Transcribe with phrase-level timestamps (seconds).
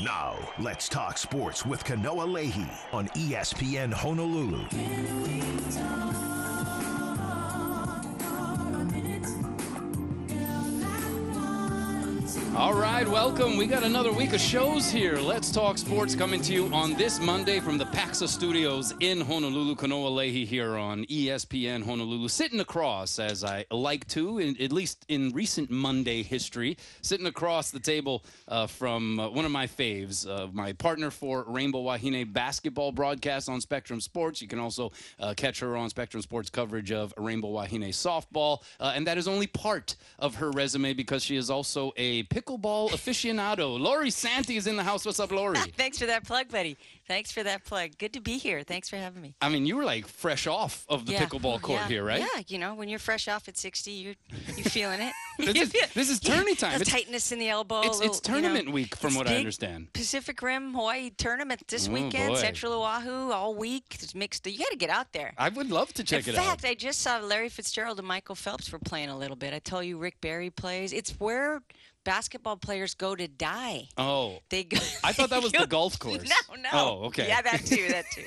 [0.00, 4.64] Now, let's talk sports with Kanoa Leahy on ESPN Honolulu.
[12.58, 13.56] All right, welcome.
[13.56, 15.16] We got another week of shows here.
[15.18, 19.76] Let's talk sports coming to you on this Monday from the Paxa Studios in Honolulu.
[19.76, 25.04] Kanoa Leahy here on ESPN Honolulu, sitting across as I like to, in, at least
[25.06, 30.28] in recent Monday history, sitting across the table uh, from uh, one of my faves,
[30.28, 34.42] uh, my partner for Rainbow Wahine basketball broadcast on Spectrum Sports.
[34.42, 38.94] You can also uh, catch her on Spectrum Sports coverage of Rainbow Wahine softball, uh,
[38.96, 43.78] and that is only part of her resume because she is also a pickleball aficionado.
[43.78, 45.04] Lori Santi is in the house.
[45.04, 45.58] What's up, Lori?
[45.76, 46.76] Thanks for that plug, buddy.
[47.06, 47.96] Thanks for that plug.
[47.98, 48.62] Good to be here.
[48.62, 49.34] Thanks for having me.
[49.40, 51.24] I mean, you were like fresh off of the Yeah.
[51.24, 51.88] pickleball court yeah.
[51.88, 52.20] here, right?
[52.20, 54.14] Yeah, you know, when you're fresh off at 60, you're
[54.56, 55.12] you feeling it.
[55.38, 56.80] This is- this is tourney time.
[56.80, 57.82] It's- tightness in the elbow.
[57.82, 59.92] It's, a it's little, you know, tournament week, from what I understand.
[59.92, 62.34] Pacific Rim Hawaii tournament this Oh, weekend.
[62.34, 62.40] boy.
[62.40, 63.84] Central Oahu all week.
[64.00, 64.44] It's mixed.
[64.48, 65.34] You got to get out there.
[65.38, 66.54] I would love to check in it fact, out.
[66.54, 69.54] In fact, I just saw Larry Fitzgerald and Michael Phelps were playing a little bit.
[69.54, 70.92] I tell you Rick Barry plays.
[70.92, 71.62] It's where
[72.04, 73.88] basketball players go to die.
[73.96, 74.78] Oh, They go.
[75.04, 76.22] I thought that was the golf course.
[76.48, 76.68] No, no.
[76.72, 77.28] Oh, okay.
[77.28, 77.88] Yeah, that too.
[77.88, 78.24] That too.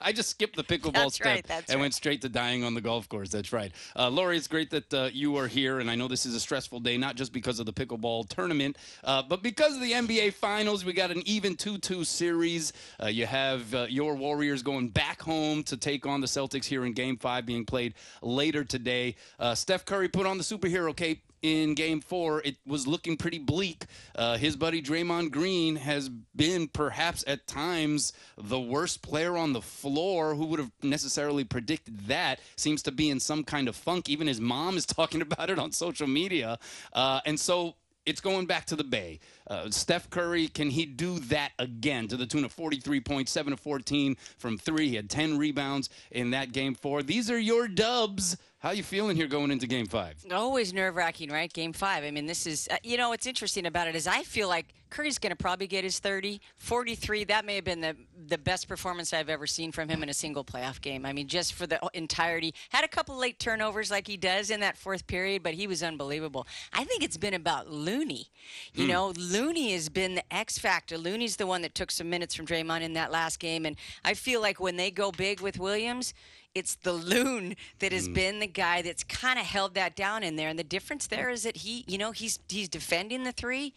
[0.00, 1.84] I just skipped the pickleball That's step right, that's and right.
[1.84, 3.30] went straight to dying on the golf course.
[3.30, 3.72] That's right.
[3.96, 6.40] Uh, Lori, it's great that uh, you are here, and I know this is a
[6.40, 10.34] stressful day, not just because of the pickleball tournament, uh, but because of the NBA
[10.34, 10.84] Finals.
[10.84, 12.72] We got an even 2-2 series.
[13.02, 16.84] Uh, you have uh, your Warriors going back home to take on the Celtics here
[16.84, 19.16] in Game Five, being played later today.
[19.38, 23.38] Uh, Steph Curry put on the superhero cape in game four, it was looking pretty
[23.38, 23.84] bleak.
[24.14, 29.60] Uh, his buddy Draymond Green has been perhaps at times the worst player on the
[29.60, 30.34] floor.
[30.34, 32.40] Who would have necessarily predicted that?
[32.56, 34.08] Seems to be in some kind of funk.
[34.08, 36.58] Even his mom is talking about it on social media.
[36.92, 37.74] Uh, and so
[38.06, 39.20] it's going back to the Bay.
[39.48, 43.52] Uh, Steph Curry, can he do that again to the tune of 43 points, 7
[43.52, 44.88] to 14 from three?
[44.88, 47.02] He had 10 rebounds in that game four.
[47.02, 48.36] These are your dubs.
[48.62, 50.14] How you feeling here going into game five?
[50.32, 51.52] Always nerve wracking, right?
[51.52, 52.04] Game five.
[52.04, 54.66] I mean, this is, uh, you know, what's interesting about it is I feel like
[54.88, 56.40] Curry's going to probably get his 30.
[56.58, 57.96] 43, that may have been the,
[58.28, 61.04] the best performance I've ever seen from him in a single playoff game.
[61.04, 62.54] I mean, just for the entirety.
[62.68, 65.82] Had a couple late turnovers like he does in that fourth period, but he was
[65.82, 66.46] unbelievable.
[66.72, 68.28] I think it's been about Looney.
[68.74, 70.96] You know, Looney has been the X factor.
[70.96, 73.66] Looney's the one that took some minutes from Draymond in that last game.
[73.66, 73.74] And
[74.04, 76.14] I feel like when they go big with Williams,
[76.54, 78.14] it's the loon that has mm.
[78.14, 80.48] been the guy that's kind of held that down in there.
[80.48, 83.74] And the difference there is that he, you know, he's he's defending the three,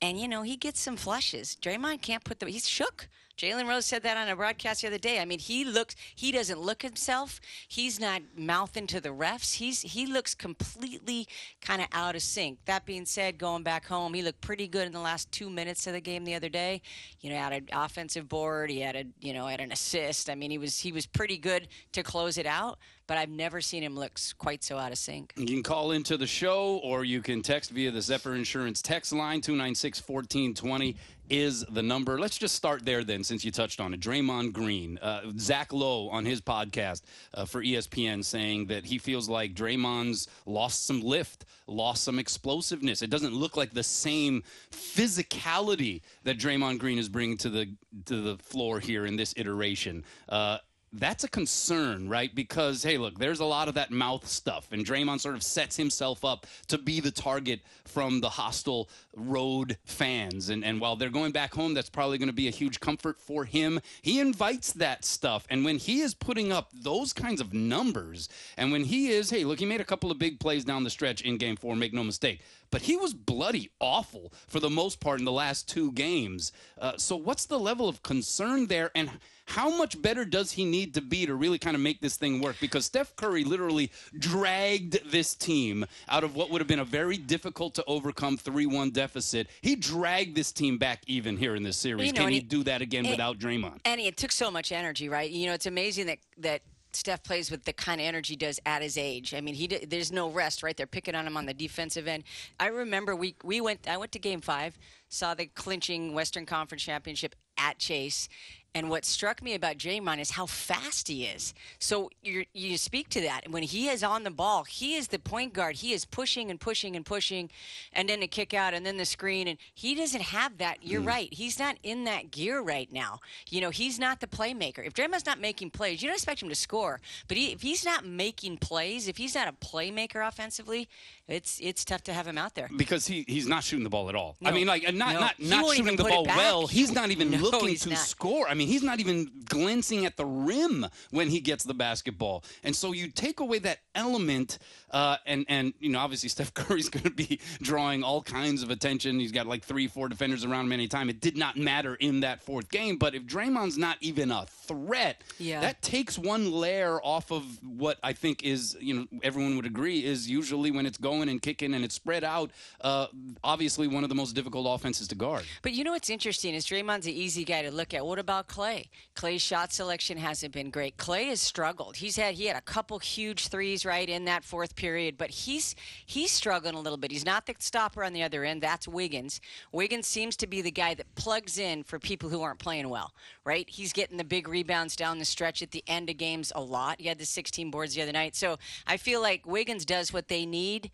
[0.00, 1.56] and you know he gets some flushes.
[1.60, 3.08] Draymond can't put the he's shook.
[3.38, 5.20] Jalen Rose said that on a broadcast the other day.
[5.20, 7.40] I mean, he looks he doesn't look himself.
[7.68, 9.54] He's not mouthing to the refs.
[9.54, 11.28] He's he looks completely
[11.60, 12.58] kind of out of sync.
[12.64, 15.86] That being said, going back home, he looked pretty good in the last two minutes
[15.86, 16.82] of the game the other day.
[17.20, 18.70] You know, had an offensive board.
[18.70, 20.28] He had a you know had an assist.
[20.28, 22.78] I mean, he was he was pretty good to close it out.
[23.08, 25.32] But I've never seen him look quite so out of sync.
[25.36, 29.12] You can call into the show or you can text via the Zephyr Insurance text
[29.12, 30.94] line 296 1420
[31.30, 32.18] is the number.
[32.18, 34.00] Let's just start there then, since you touched on it.
[34.00, 37.02] Draymond Green, uh, Zach Lowe on his podcast
[37.34, 43.02] uh, for ESPN saying that he feels like Draymond's lost some lift, lost some explosiveness.
[43.02, 47.74] It doesn't look like the same physicality that Draymond Green is bringing to the
[48.06, 50.04] to the floor here in this iteration.
[50.28, 50.58] Uh,
[50.92, 52.34] that's a concern, right?
[52.34, 55.76] Because hey, look, there's a lot of that mouth stuff, and Draymond sort of sets
[55.76, 60.48] himself up to be the target from the hostile road fans.
[60.48, 63.20] And and while they're going back home, that's probably going to be a huge comfort
[63.20, 63.80] for him.
[64.02, 68.72] He invites that stuff, and when he is putting up those kinds of numbers, and
[68.72, 71.22] when he is, hey, look, he made a couple of big plays down the stretch
[71.22, 71.76] in Game Four.
[71.76, 72.40] Make no mistake,
[72.70, 76.52] but he was bloody awful for the most part in the last two games.
[76.80, 79.10] Uh, so what's the level of concern there, and
[79.46, 82.40] how much better does he need to be to really kind of make this thing
[82.40, 82.56] work?
[82.60, 87.16] Because Steph Curry literally dragged this team out of what would have been a very
[87.16, 89.48] difficult to overcome 3 1 deficit.
[89.62, 92.06] He dragged this team back even here in this series.
[92.08, 93.80] You know, Can he he- do that again and- without Draymond?
[93.86, 95.30] And it took so much energy, right?
[95.30, 96.62] You know, it's amazing that that
[96.92, 99.34] Steph plays with the kind of energy he does at his age.
[99.34, 100.76] I mean, he there's no rest, right?
[100.76, 102.24] They're picking on him on the defensive end.
[102.58, 106.82] I remember we we went I went to Game Five, saw the clinching Western Conference
[106.82, 108.28] championship at Chase.
[108.78, 111.52] And what struck me about Draymond is how fast he is.
[111.80, 113.50] So you you speak to that.
[113.50, 115.74] When he is on the ball, he is the point guard.
[115.74, 117.50] He is pushing and pushing and pushing,
[117.92, 119.48] and then the kick out, and then the screen.
[119.48, 120.78] And he doesn't have that.
[120.82, 121.08] You're hmm.
[121.08, 121.34] right.
[121.34, 123.18] He's not in that gear right now.
[123.50, 124.86] You know, he's not the playmaker.
[124.86, 127.00] If Draymond's not making plays, you don't expect him to score.
[127.26, 130.88] But he, if he's not making plays, if he's not a playmaker offensively,
[131.28, 132.68] it's it's tough to have him out there.
[132.76, 134.36] because he he's not shooting the ball at all.
[134.44, 135.20] I mean, like not No.
[135.20, 136.66] not not shooting the ball well.
[136.66, 137.98] He's not even No, looking to not.
[137.98, 138.48] score.
[138.48, 142.44] I mean, he's not even glancing at the rim when he gets the basketball.
[142.64, 144.58] And so you take away that element,
[144.90, 148.70] uh, and and you know obviously Steph Curry's going to be drawing all kinds of
[148.70, 149.20] attention.
[149.20, 151.10] He's got like three, four defenders around him any time.
[151.10, 152.96] It did not matter in that fourth game.
[152.96, 155.60] But if Draymond's not even a threat, Yeah.
[155.60, 160.04] that takes one layer off of what I think is, you know, everyone would agree
[160.04, 162.50] is usually when it's going and kicking and it's spread out,
[162.82, 163.06] uh,
[163.42, 165.44] obviously one of the most difficult offenses to guard.
[165.62, 168.04] But you know what's interesting is Draymond's an easy guy to look at.
[168.04, 168.90] What about Clay?
[169.14, 170.96] Clay's shot selection hasn't been great.
[170.98, 171.96] Clay has struggled.
[171.96, 175.74] He's had he had a couple huge threes right in that fourth period, but he's
[176.04, 177.10] he's struggling a little bit.
[177.10, 178.62] He's not the stopper on the other end.
[178.62, 179.40] That's Wiggins.
[179.72, 183.12] Wiggins seems to be the guy that plugs in for people who aren't playing well,
[183.44, 183.68] right?
[183.68, 187.00] He's getting the big rebounds down the stretch at the end of games a lot.
[187.00, 188.36] He had the 16 boards the other night.
[188.36, 190.90] So I feel like Wiggins does what they need.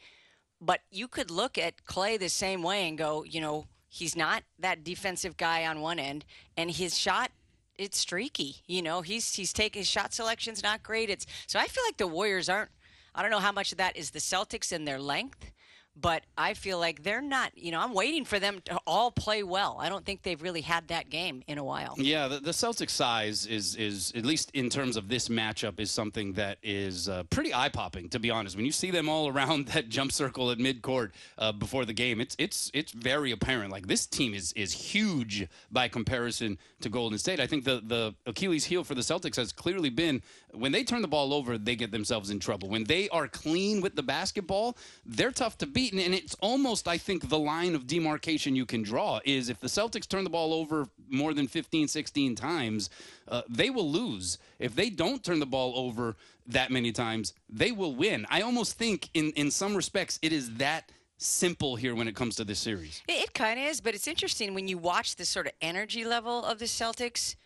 [0.64, 4.44] But you could look at Clay the same way and go, you know, he's not
[4.58, 6.25] that defensive guy on one end,
[6.56, 7.31] and his shot
[7.76, 8.56] it's streaky.
[8.66, 11.11] You know, he's he's taking his shot selection's not great.
[11.11, 12.70] It's so I feel like the Warriors aren't.
[13.14, 15.50] I don't know how much of that is the Celtics and their length.
[15.96, 19.43] But I feel like they're not, you know, I'm waiting for them to all play
[19.43, 19.79] well.
[19.81, 21.94] I don't think they've really had that game in a while.
[21.96, 25.91] Yeah, the, the Celtics size is is at least in terms of this matchup is
[25.91, 28.08] something that is uh, pretty eye popping.
[28.08, 31.52] To be honest, when you see them all around that jump circle at midcourt uh,
[31.52, 33.70] before the game, it's it's it's very apparent.
[33.70, 37.38] Like this team is is huge by comparison to Golden State.
[37.38, 40.23] I think the the Achilles heel for the Celtics has clearly been
[40.55, 42.69] when they turn the ball over, they get themselves in trouble.
[42.69, 45.93] When they are clean with the basketball, they're tough to beat.
[45.93, 49.67] And, it's almost, I think, the line of demarcation you can draw is if the
[49.67, 52.91] Celtics turn the ball over more than 15, 16 times,
[53.29, 54.39] uh, they will lose.
[54.59, 56.17] If they don't turn the ball over
[56.47, 58.27] that many times, they will win.
[58.31, 62.37] I almost think, in, in some respects, it is that simple here when it comes
[62.37, 63.03] to this series.
[63.09, 66.05] It, it kind of is, but it's interesting when you watch the sort of energy
[66.05, 67.37] level of the Celtics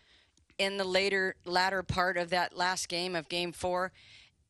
[0.59, 3.91] in the later latter part of that last game of Game Four.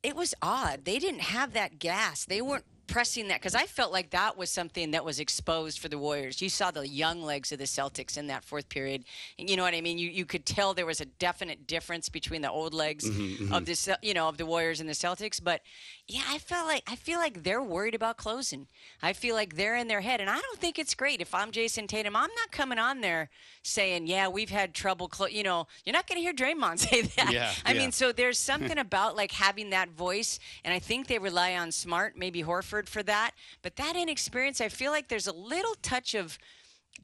[0.03, 0.83] It was odd.
[0.83, 2.25] They didn't have that gas.
[2.25, 5.87] They weren't pressing that because I felt like that was something that was exposed for
[5.87, 6.41] the Warriors.
[6.41, 9.05] You saw the young legs of the Celtics in that fourth period,
[9.37, 9.97] you know what I mean.
[9.97, 13.53] You you could tell there was a definite difference between the old legs mm-hmm, mm-hmm.
[13.53, 15.41] of the you know of the Warriors and the Celtics.
[15.41, 15.61] But
[16.07, 18.67] yeah, I felt like I feel like they're worried about closing.
[19.01, 21.21] I feel like they're in their head, and I don't think it's great.
[21.21, 23.29] If I'm Jayson Tatum, I'm not coming on there
[23.63, 25.27] saying, "Yeah, we've had trouble." Clo-.
[25.27, 27.31] You know, you're not going to hear Draymond say that.
[27.31, 27.79] Yeah, I yeah.
[27.79, 31.71] mean, so there's something about like having that voice, and I think they rely on
[31.71, 33.31] Smart, maybe Horford for that.
[33.61, 36.37] But that inexperience, I feel like there's a little touch of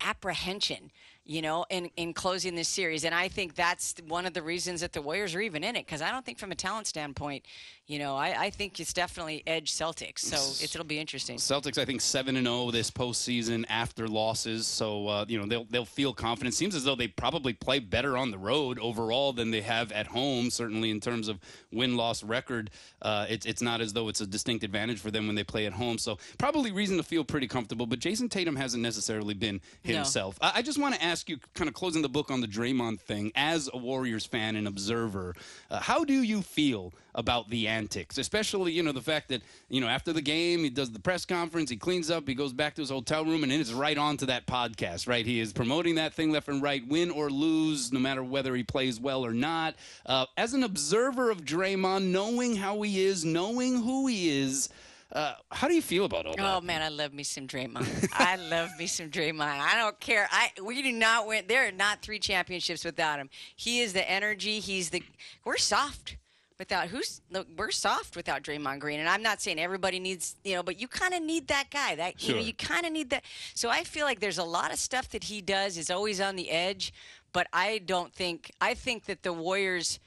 [0.02, 0.92] apprehension,
[1.26, 3.04] you know, in, in closing this series.
[3.04, 5.86] And I think that's one of the reasons that the Warriors are even in it,
[5.86, 7.46] because I don't think from a talent standpoint,
[7.88, 10.20] you know, I, I think it's definitely edge Celtics.
[10.20, 11.38] So it's, it'll be interesting.
[11.38, 15.66] Celtics, I think seven and zero this postseason after losses, so uh, you know they'll
[15.66, 16.56] they'll feel confident.
[16.56, 20.08] Seems as though they probably play better on the road overall than they have at
[20.08, 20.50] home.
[20.50, 21.40] Certainly in terms of
[21.72, 22.72] win loss record,
[23.04, 25.68] uh, it's it's not as though it's a distinct advantage for them when they play
[25.68, 26.00] at home.
[26.00, 27.86] So probably reason to feel pretty comfortable.
[27.86, 30.40] But Jayson Tatum hasn't necessarily been himself.
[30.42, 33.00] I, I just want to ask you, kind of closing the book on the Draymond
[33.00, 35.36] thing, as a Warriors fan and observer,
[35.70, 36.94] uh, how do you feel?
[37.16, 40.70] about the antics, especially you know the fact that you know after the game he
[40.70, 43.52] does the press conference, he cleans up, he goes back to his hotel room, and
[43.52, 45.08] then it's right on to that podcast.
[45.08, 48.56] Right, he is promoting that thing left and right, win or lose, no matter whether
[48.56, 49.76] he plays well or not.
[50.06, 54.70] Uh, as an observer of Draymond, knowing how he is, knowing who he is.
[55.12, 56.58] Uh, how do you feel about all that?
[56.58, 58.10] Oh man, I love me some Draymond.
[58.14, 59.42] I love me some Draymond.
[59.42, 60.28] I don't care.
[60.32, 61.46] I we do not win.
[61.48, 63.30] There are not three championships without him.
[63.56, 64.60] He is the energy.
[64.60, 65.04] He's the.
[65.46, 66.18] We're soft
[66.58, 67.22] without who's.
[67.30, 69.00] Look, we're soft without Draymond Green.
[69.00, 71.96] And I'm not saying everybody needs you know, but you kind of need that guy.
[71.96, 73.24] That you know, you kind of need that.
[73.54, 76.36] So I feel like there's a lot of stuff that he does is always on
[76.36, 76.94] the edge.
[77.34, 78.52] But I don't think.
[78.62, 80.00] I think that the Warriors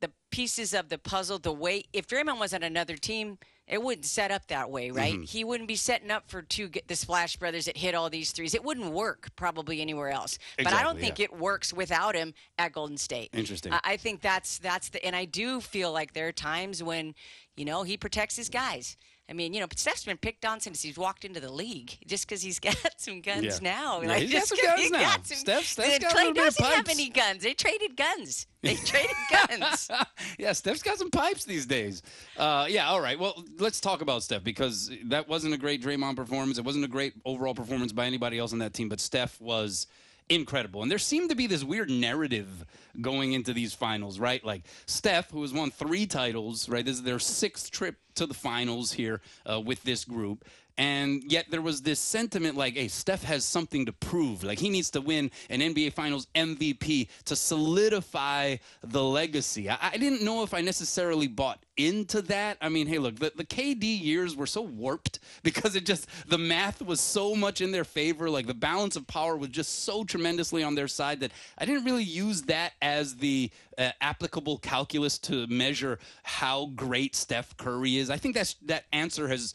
[0.00, 4.06] the pieces of the puzzle, the way if Draymond was on another team, it wouldn't
[4.06, 5.14] set up that way, right?
[5.14, 5.22] Mm-hmm.
[5.22, 8.54] He wouldn't be setting up for two the Splash Brothers that hit all these threes.
[8.54, 10.38] It wouldn't work probably anywhere else.
[10.56, 11.24] but I don't think yeah.
[11.24, 13.30] it works without him at Golden State.
[13.32, 13.72] Interesting.
[13.72, 17.14] I, I think that's that's the and I do feel like there are times when
[17.56, 18.96] you know he protects his guys.
[19.30, 22.26] I mean, you know, Steph's been picked on since he's walked into the league, just
[22.26, 23.70] because he's got some guns Yeah.
[23.74, 24.00] now.
[24.00, 25.00] Yeah, like, he's got some guns he's now.
[25.00, 27.42] got some- Steph- Steph's got a Clay little bit of doesn't have any guns.
[27.42, 28.46] They traded guns.
[28.62, 29.90] They traded guns.
[30.38, 32.02] yeah, Steph's got some pipes these days.
[32.38, 33.18] Uh, yeah, all right.
[33.18, 36.56] Well, let's talk about Steph because that wasn't a great Draymond performance.
[36.58, 39.86] It wasn't a great overall performance by anybody else on that team, but Steph was
[40.28, 40.82] incredible.
[40.82, 42.64] And there seemed to be this weird narrative
[43.00, 44.44] going into these finals, right?
[44.44, 46.84] Like Steph, who has won three titles, right?
[46.84, 49.20] This is their sixth trip to the finals here
[49.50, 50.44] uh, with this group.
[50.78, 54.44] And yet there was this sentiment like, hey, Steph has something to prove.
[54.44, 59.68] Like he needs to win an NBA Finals MVP to solidify the legacy.
[59.68, 62.58] I, I didn't know if I necessarily bought into that.
[62.60, 66.36] I mean, hey, look, the, the KD years were so warped because it just, the
[66.36, 68.28] math was so much in their favor.
[68.28, 71.84] Like the balance of power was just so tremendously on their side that I didn't
[71.84, 78.10] really use that as the uh, applicable calculus to measure how great Steph Curry is.
[78.10, 79.54] I think that's that answer has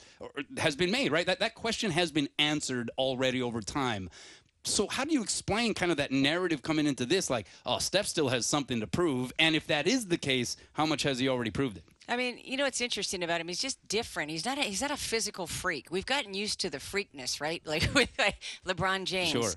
[0.58, 1.26] has been made, right?
[1.26, 4.10] That that question has been answered already over time.
[4.66, 8.08] So how do you explain kind of that narrative coming into this like, oh, Steph
[8.08, 11.28] still has something to prove, and if that is the case, how much has he
[11.28, 11.84] already proved it?
[12.08, 13.48] I mean, you know what's interesting about him?
[13.48, 14.30] He's just different.
[14.32, 15.88] He's not a, he's not a physical freak.
[15.90, 17.62] We've gotten used to the freakness, right?
[17.74, 18.36] Like with like,
[18.68, 19.52] LeBron James, Sure.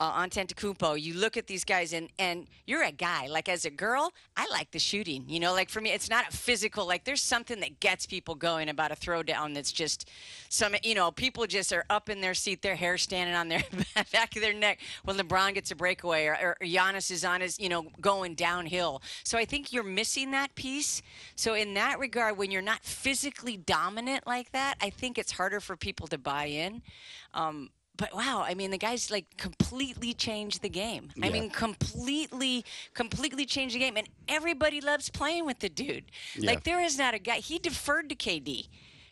[0.00, 1.00] Uh, Antetokounmpo.
[1.00, 3.26] You look at these guys, and and you're a guy.
[3.26, 5.24] Like as a girl, I like the shooting.
[5.28, 6.86] You know, like for me, it's not a physical.
[6.86, 9.54] Like there's something that gets people going about a throwdown.
[9.54, 10.08] That's just
[10.48, 10.74] some.
[10.82, 13.62] You know, people just are up in their seat, their hair standing on their
[14.12, 17.60] back of their neck when LeBron gets a breakaway, or, or Giannis is on his,
[17.60, 19.02] you know, going downhill.
[19.22, 21.02] So I think you're missing that piece.
[21.36, 25.60] So in that regard, when you're not physically dominant like that, I think it's harder
[25.60, 26.82] for people to buy in.
[27.34, 31.10] Um, but wow, I mean, the guy's like completely changed the game.
[31.22, 32.64] I mean, completely,
[32.94, 36.04] completely changed the game, and everybody loves playing with the dude.
[36.34, 36.50] Yeah.
[36.50, 37.36] Like there is not a guy.
[37.36, 38.68] He deferred to KD.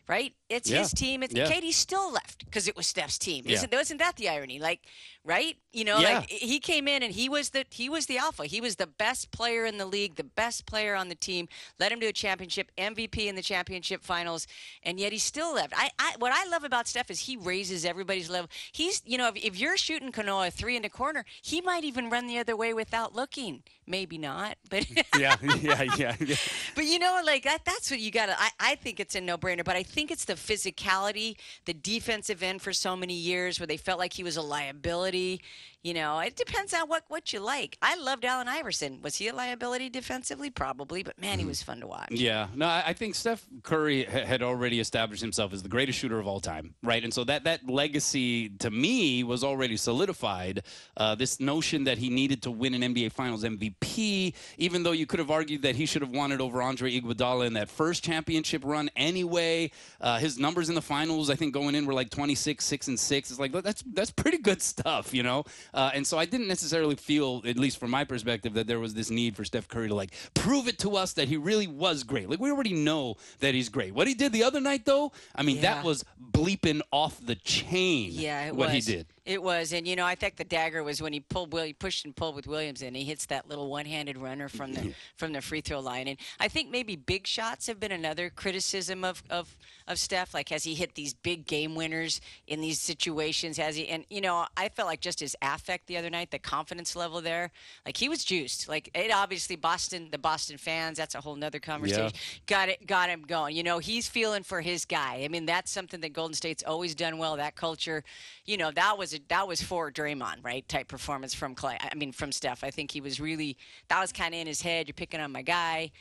[0.07, 0.79] Right, it's Yeah.
[0.79, 1.23] his team.
[1.23, 1.49] It's Yeah.
[1.49, 3.45] KD still left because it was Steph's team.
[3.45, 3.55] Yeah.
[3.55, 4.59] Isn't wasn't that the irony?
[4.59, 4.81] Like,
[5.23, 5.57] right?
[5.71, 6.19] You know, Yeah.
[6.19, 8.45] like he came in and he was the he was the alpha.
[8.45, 11.47] He was the best player in the league, the best player on the team.
[11.79, 14.47] Led him to a championship, MVP in the championship finals,
[14.83, 15.73] and yet he still left.
[15.77, 18.49] I, I what I love about Steph is he raises everybody's level.
[18.71, 22.09] He's you know if, if you're shooting Kanoa three in the corner, he might even
[22.09, 23.63] run the other way without looking.
[23.85, 24.87] Maybe not, but
[25.17, 26.15] Yeah, yeah, yeah.
[26.19, 26.35] yeah.
[26.75, 28.39] but you know, like that, that's what you got to.
[28.39, 32.41] I, I think it's a no brainer, but I think it's the physicality, the defensive
[32.41, 35.41] end for so many years where they felt like he was a liability.
[35.81, 37.77] You know, it depends on what, what you like.
[37.81, 39.01] I loved Allen Iverson.
[39.01, 40.49] Was he a liability defensively?
[40.49, 42.11] Probably, but man, he was fun to watch.
[42.11, 46.19] Yeah, no, I I think Steph Curry had already established himself as the greatest shooter
[46.19, 47.01] of all time, right?
[47.01, 50.63] And so that that legacy to me was already solidified.
[50.97, 55.05] Uh, this notion that he needed to win an NBA Finals MVP, even though you
[55.05, 58.03] could have argued that he should have won it over Andre Iguodala in that first
[58.03, 59.71] championship run anyway.
[60.01, 62.99] Uh, his numbers in the finals, I think, going in were like 26, six and
[62.99, 63.31] six.
[63.31, 65.45] It's like that's that's pretty good stuff, you know.
[65.73, 68.93] Uh, and so I didn't necessarily feel, at least from my perspective, that there was
[68.93, 72.03] this need for Steph Curry to like prove it to us that he really was
[72.03, 72.29] great.
[72.29, 73.93] Like we already know that he's great.
[73.93, 78.11] What he did the other night, though, I mean, that was bleeping off the chain.
[78.13, 78.85] Yeah, what was.
[78.85, 79.07] he did.
[79.25, 81.73] It was, and you know, I think the dagger was when he pulled, Will, he
[81.73, 84.89] pushed and pulled with Williams, and he hits that little one-handed runner from the mm-hmm.
[85.17, 86.07] from the free throw line.
[86.07, 89.57] And I think maybe big shots have been another criticism of of
[89.87, 90.33] of Steph.
[90.33, 93.57] Like, has he hit these big game winners in these situations?
[93.57, 93.87] Has he?
[93.89, 97.21] And you know, I felt like just his affect the other night, the confidence level
[97.21, 97.51] there,
[97.85, 98.67] like he was juiced.
[98.69, 102.11] Like it obviously Boston, the Boston fans, that's a whole nother conversation.
[102.47, 103.55] Got it, got him going.
[103.55, 105.21] You know, he's feeling for his guy.
[105.23, 107.37] I mean, that's something that Golden State's always done well.
[107.37, 108.03] That culture,
[108.45, 110.67] you know, that was a, that was for Draymond, right?
[110.67, 111.77] Type performance from Clay.
[111.79, 112.63] I mean, from Steph.
[112.63, 114.87] I think he was really that was kind of in his head.
[114.87, 115.91] You're picking on my guy.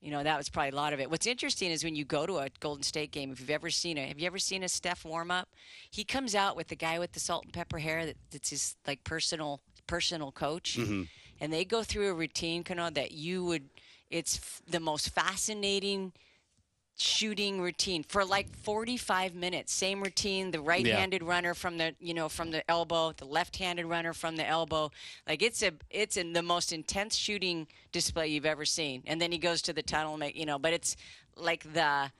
[0.00, 1.10] You know, that was probably a lot of it.
[1.10, 3.96] What's interesting is when you go to a Golden State game, if you've ever seen
[3.96, 5.48] it, have you ever seen a Steph warm up?
[5.90, 8.76] He comes out with the guy with the salt and pepper hair that, that's his
[8.86, 11.04] like personal personal coach, mm-hmm.
[11.40, 13.68] and they go through a routine, Kano, that you would.
[14.08, 16.12] It's f- the most fascinating
[16.96, 22.28] shooting routine for like 45 minutes same routine the right-handed runner from the you know
[22.28, 24.90] from the elbow the left-handed runner from the elbow.
[25.28, 29.02] Like it's a it's in the most intense shooting display you've ever seen.
[29.06, 30.96] And then he goes to the tunnel make you know but it's
[31.36, 32.10] like the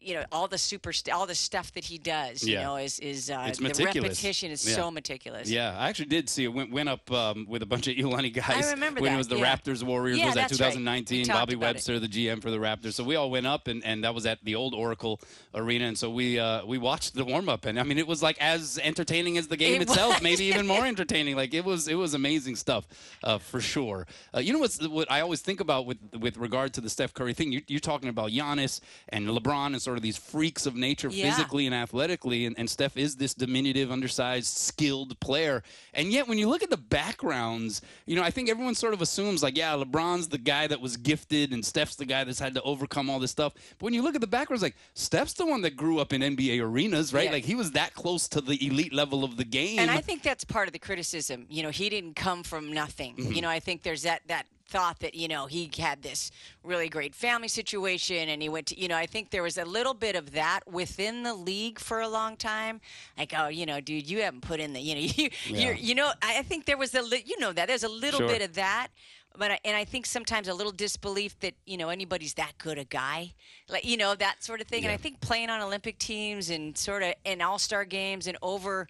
[0.00, 2.62] you know all the super st- all the stuff that he does you Yeah.
[2.64, 4.76] know is is uh, It's the repetition is Yeah.
[4.76, 6.48] so meticulous Yeah, I actually did see it.
[6.48, 8.66] Went, went up um, with a bunch of Iolani guys.
[8.68, 9.56] I remember when that, it was the yeah.
[9.56, 10.18] Raptors Warriors.
[10.22, 10.72] Was that that's right.
[10.72, 11.26] 2019?
[11.26, 11.74] Bobby about it.
[11.74, 12.94] Webster, the GM for the Raptors.
[12.94, 15.20] So we all went up, and, and that was at the old Oracle
[15.54, 15.86] Arena.
[15.86, 18.36] And so we uh, we watched the warm up, and I mean it was like
[18.40, 20.22] as entertaining as the game It itself, was.
[20.22, 21.36] maybe even more entertaining.
[21.36, 22.86] Like it was it was amazing stuff
[23.24, 24.06] uh, for sure.
[24.34, 27.12] Uh, you know what's what I always think about with with regard to the Steph
[27.14, 27.52] Curry thing.
[27.52, 31.30] You, you're talking about Giannis and LeBron and sort of these freaks of nature Yeah.
[31.30, 35.62] physically and athletically, and, and Steph is this diminutive, undersized, skilled player.
[35.94, 39.02] And yet, when you look at the backgrounds, you know, I think everyone sort of
[39.02, 42.54] assumes like, yeah, LeBron's the guy that was gifted, and Steph's the guy that's had
[42.54, 43.54] to overcome all this stuff.
[43.78, 46.22] But when you look at the backgrounds, like Steph's the one that grew up in
[46.22, 47.24] NBA arenas, right?
[47.24, 47.32] Yeah.
[47.32, 49.78] Like he was that close to the elite level of the game.
[49.78, 51.46] And I think that's part of the criticism.
[51.48, 53.16] You know, he didn't come from nothing.
[53.16, 53.32] Mm-hmm.
[53.32, 56.30] You know, I think there's that that thought that you know he had this
[56.64, 59.64] really great family situation and he went to you know I think there was a
[59.66, 62.80] little bit of that within the league for a long time
[63.18, 65.94] like oh you know dude you haven't put in the you know you you're, you
[65.94, 68.28] know I I think there was a li- you know that there's a little Sure.
[68.28, 68.88] bit of that
[69.36, 72.78] but I, and I think sometimes a little disbelief that you know anybody's that good
[72.78, 73.32] a guy,
[73.68, 74.84] like you know that sort of thing.
[74.84, 78.36] And I think playing on Olympic teams and sort of in All Star games and
[78.42, 78.88] over,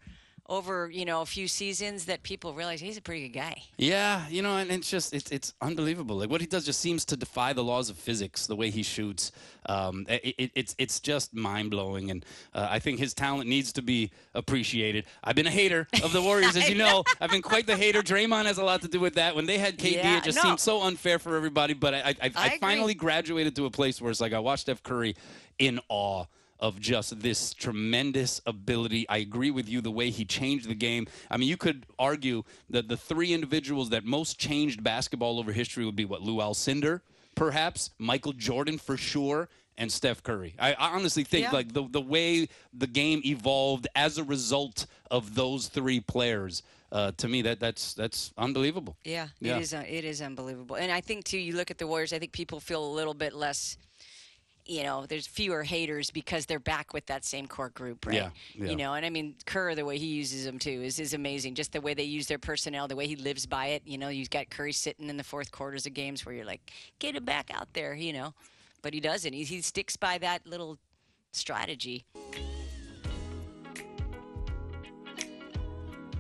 [0.49, 3.63] over you know a few seasons that people realize he's a pretty good guy.
[3.77, 6.17] Yeah, you know, and it's just it's it's unbelievable.
[6.17, 8.47] Like what he does just seems to defy the laws of physics.
[8.47, 9.33] The way he shoots,
[9.67, 13.73] um, it, it, it's it's just mind blowing, and uh, I think his talent needs
[13.75, 15.05] to be appreciated.
[15.23, 17.05] I've been a hater of the Warriors, as you know.
[17.21, 18.03] I've been quite the hater.
[18.03, 19.35] Draymond has a lot to do with that.
[19.37, 20.43] When they had KD, Yeah, it just no.
[20.43, 21.75] seemed so unfair for everybody.
[21.75, 24.39] But I I, I, I I finally graduated to a place where it's like I
[24.41, 25.15] watched Steph Curry
[25.59, 26.25] in awe
[26.63, 29.05] of just this tremendous ability.
[29.09, 31.09] I agree with you the way he changed the game.
[31.31, 35.85] I mean, you could argue that the three individuals that most changed basketball over history
[35.85, 37.01] would be what Lou Alcindor,
[37.35, 39.49] perhaps Michael Jordan for sure.
[39.79, 40.55] And Steph Curry.
[40.59, 41.51] I, I honestly think Yeah.
[41.51, 47.13] like the the way the game evolved as a result of those three players, uh,
[47.17, 48.97] to me that that's that's unbelievable.
[49.03, 49.57] Yeah, Yeah.
[49.57, 49.73] it is.
[49.73, 50.77] Uh, it is unbelievable.
[50.77, 52.13] And I think too, you look at the Warriors.
[52.13, 53.79] I think people feel a little bit less.
[54.65, 58.15] You know, there's fewer haters because they're back with that same core group, right?
[58.15, 58.71] Yeah, yeah.
[58.71, 61.57] You know, and I mean, Kerr, the way he uses them too is is amazing.
[61.57, 63.83] Just the way they use their personnel, the way he lives by it.
[63.85, 66.73] You know, you've got Curry sitting in the fourth quarters of games where you're like,
[67.01, 67.95] get him back out there.
[67.95, 68.35] You know,
[68.83, 69.33] but he doesn't.
[69.33, 70.79] He he sticks by that little
[71.33, 72.05] strategy.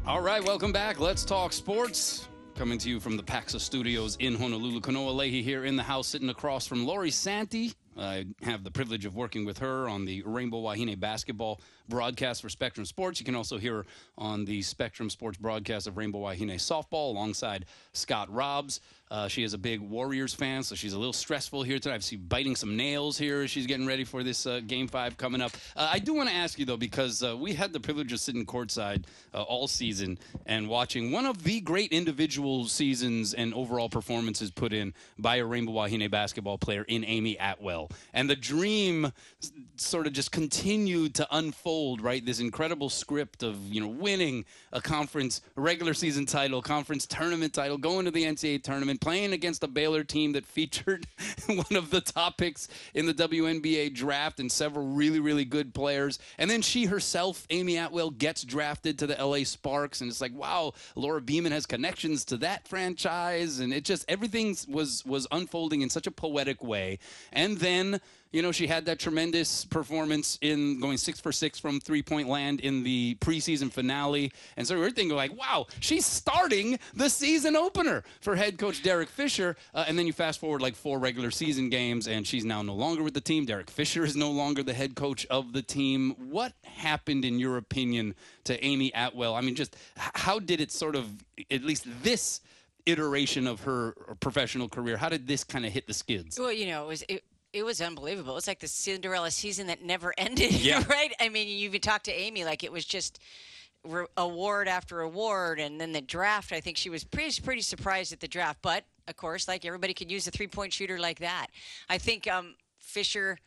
[0.04, 0.98] All right, welcome back.
[0.98, 2.26] Let's talk sports.
[2.56, 4.80] Coming to you from the Paxa Studios in Honolulu.
[4.80, 7.72] Kanoa Leahy here in the house, sitting across from Lori Santi.
[7.96, 11.60] I have the privilege of working with her on the Rainbow Wahine basketball
[11.92, 13.20] broadcast for Spectrum Sports.
[13.20, 17.66] You can also hear her on the Spectrum Sports broadcast of Rainbow Wahine softball alongside
[17.92, 18.80] Scott Robbs.
[19.10, 21.96] Uh, she is a big Warriors fan, so she's a little stressful here tonight.
[21.96, 25.18] I see biting some nails here as she's getting ready for this uh, game five
[25.18, 25.52] coming up.
[25.76, 28.20] Uh, I do want to ask you though, because uh, we had the privilege of
[28.20, 33.90] sitting courtside uh, all season and watching one of the great individual seasons and overall
[33.90, 39.12] performances put in by a Rainbow Wahine basketball player in Amy Atwell, and the dream
[39.76, 41.81] sort of just continued to unfold.
[41.82, 47.52] Right, this incredible script of you know winning a conference regular season title, conference tournament
[47.52, 51.06] title, going to the NCAA tournament, playing against a Baylor team that featured
[51.46, 56.18] one of the top picks in the WNBA draft and several really, really good players.
[56.38, 60.00] And then she herself, Amy Atwell, gets drafted to the LA Sparks.
[60.00, 63.58] And it's like, wow, Laura Beeman has connections to that franchise.
[63.58, 66.98] And it just, everything was, was unfolding in such a poetic way.
[67.32, 68.00] And then
[68.32, 72.28] you know, she had that tremendous performance in going six for six from three point
[72.28, 74.32] land in the preseason finale.
[74.56, 78.82] And so we we're thinking, like, wow, she's starting the season opener for head coach
[78.82, 79.56] Derek Fisher.
[79.74, 82.74] Uh, and then you fast forward like four regular season games, and she's now no
[82.74, 83.44] longer with the team.
[83.44, 86.14] Derek Fisher is no longer the head coach of the team.
[86.30, 88.14] What happened, in your opinion,
[88.44, 89.34] to Amy Atwell?
[89.34, 91.06] I mean, just how did it sort of,
[91.50, 92.40] at least this
[92.86, 96.38] iteration of her professional career, how did this kind of hit the skids?
[96.38, 98.36] Well, you know, it was it, it was unbelievable.
[98.36, 100.82] It's like the Cinderella season that never ended, Yeah.
[100.88, 101.12] right?
[101.20, 103.18] I mean, you even talked to Amy like it was just
[103.84, 106.52] re- award after award, and then the draft.
[106.52, 109.94] I think she was pretty pretty surprised at the draft, but of course, like everybody
[109.94, 111.48] could use a three point shooter like that.
[111.88, 113.38] I think um, Fisher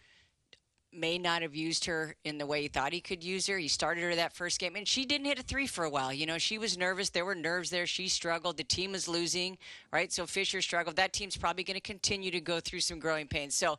[0.95, 3.57] may not have used her in the way he thought he could use her.
[3.57, 6.13] He started her that first game, and she didn't hit a three for a while.
[6.13, 7.09] You know, she was nervous.
[7.09, 7.85] There were nerves there.
[7.85, 8.57] She struggled.
[8.57, 9.57] The team was losing,
[9.91, 10.11] right?
[10.11, 10.95] So Fisher struggled.
[10.95, 13.55] That team's probably going to continue to go through some growing pains.
[13.55, 13.77] So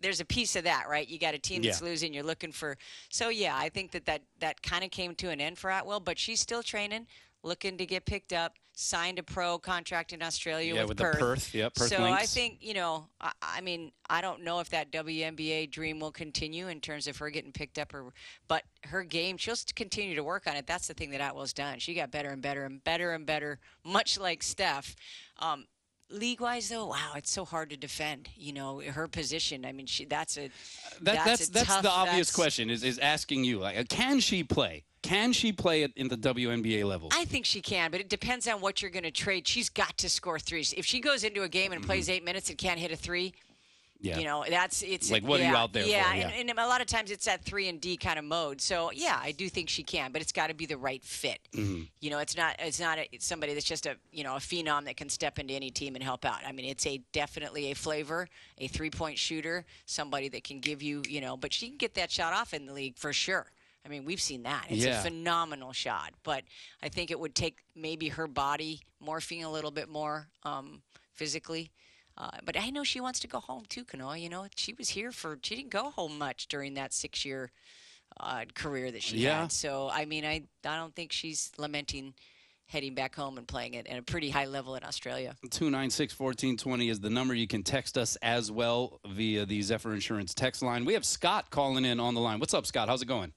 [0.00, 1.08] there's a piece of that, right?
[1.08, 1.88] You got a team that's Yeah.
[1.88, 2.14] losing.
[2.14, 2.78] You're looking for.
[3.08, 6.00] So yeah, I think that that that kind of came to an end for Atwell,
[6.00, 7.06] but she's still training,
[7.48, 8.54] looking to get picked up.
[8.80, 11.18] Signed a pro contract in Australia Yeah, with, with the Perth.
[11.18, 14.70] Perth, yeah, Perth so I think you know, I, I mean, I don't know if
[14.70, 18.12] that WNBA dream will continue in terms of her getting picked up, or
[18.46, 20.68] but her game, she'll continue to work on it.
[20.68, 21.80] That's the thing that Atwell's done.
[21.80, 24.94] She got better and better and better and better, much like Steph.
[25.40, 25.66] Um,
[26.10, 28.28] League wise, though, wow, it's so hard to defend.
[28.36, 29.66] You know, her position.
[29.66, 30.50] I mean, she that's a
[31.02, 34.20] That, that's a that's, tough- the obvious that's- question is is asking you like can
[34.20, 34.84] she play?
[35.02, 37.08] Can she play it in the WNBA level?
[37.12, 39.46] I think she can, but it depends on what you're going to trade.
[39.46, 40.72] She's got to score threes.
[40.76, 41.86] If she goes into a game and Mm-hmm.
[41.88, 43.32] plays eight minutes and can't hit a three,
[44.00, 44.18] Yeah.
[44.18, 45.88] You know, that's it's Like, what are you out there for?
[45.88, 46.28] yeah, Yeah.
[46.28, 48.60] And, and a lot of times it's that three and D kind of mode.
[48.60, 51.40] So yeah, I do think she can, but it's got to be the right fit.
[51.52, 51.82] Mm-hmm.
[52.00, 54.38] You know, it's not it's not a, it's somebody that's just a you know a
[54.40, 56.38] phenom that can step into any team and help out.
[56.46, 60.80] I mean, it's a definitely a flavor, a three point shooter, somebody that can give
[60.82, 63.46] you you know, but she can get that shot off in the league for sure.
[63.88, 64.66] I mean, we've seen that.
[64.68, 65.00] It's Yeah.
[65.00, 66.44] a phenomenal shot, but
[66.82, 70.82] I think it would take maybe her body morphing a little bit more um,
[71.14, 71.70] physically.
[72.18, 74.20] Uh, but I know she wants to go home too, Kanoa.
[74.20, 77.50] You know, she was here for she didn't go home much during that six-year
[78.20, 79.42] uh, career that she Yeah.
[79.42, 79.52] had.
[79.52, 82.14] So I mean, I I don't think she's lamenting
[82.66, 85.34] heading back home and playing it at a pretty high level in Australia.
[85.50, 87.32] 296 1420 is the number.
[87.34, 90.84] You can text us as well via the Zephyr Insurance text line.
[90.84, 92.40] We have Scott calling in on the line.
[92.40, 92.88] What's up, Scott?
[92.90, 93.32] How's it going?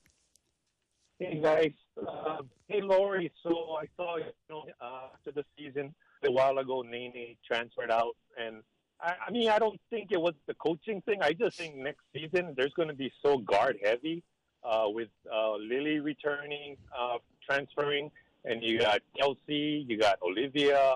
[1.21, 3.31] Hey guys, uh, hey Lori.
[3.43, 5.93] So I saw you know uh, after the season
[6.25, 8.63] a while ago, Nene transferred out, and
[8.99, 11.21] I, I mean I don't think it was the coaching thing.
[11.21, 14.23] I just think next season there's going to be so guard heavy
[14.63, 18.09] uh, with uh, Lily returning, uh, transferring,
[18.45, 20.95] and you got Kelsey, you got Olivia.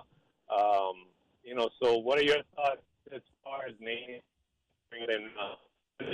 [0.50, 1.06] Um,
[1.44, 2.82] you know, so what are your thoughts
[3.14, 4.22] as far as Nene
[4.90, 5.30] bringing in?
[5.40, 6.06] Uh,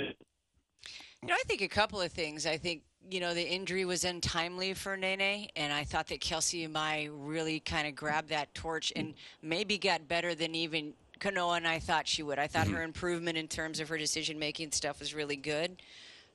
[1.22, 2.46] You know, I think a couple of things.
[2.46, 6.64] I think, you know, the injury was untimely for Nene, and I thought that Kelsey
[6.64, 11.58] and I really kind of grabbed that torch and maybe got better than even Kanoa
[11.58, 12.40] and I thought she would.
[12.40, 15.80] I thought her improvement in terms of her decision making stuff was really good.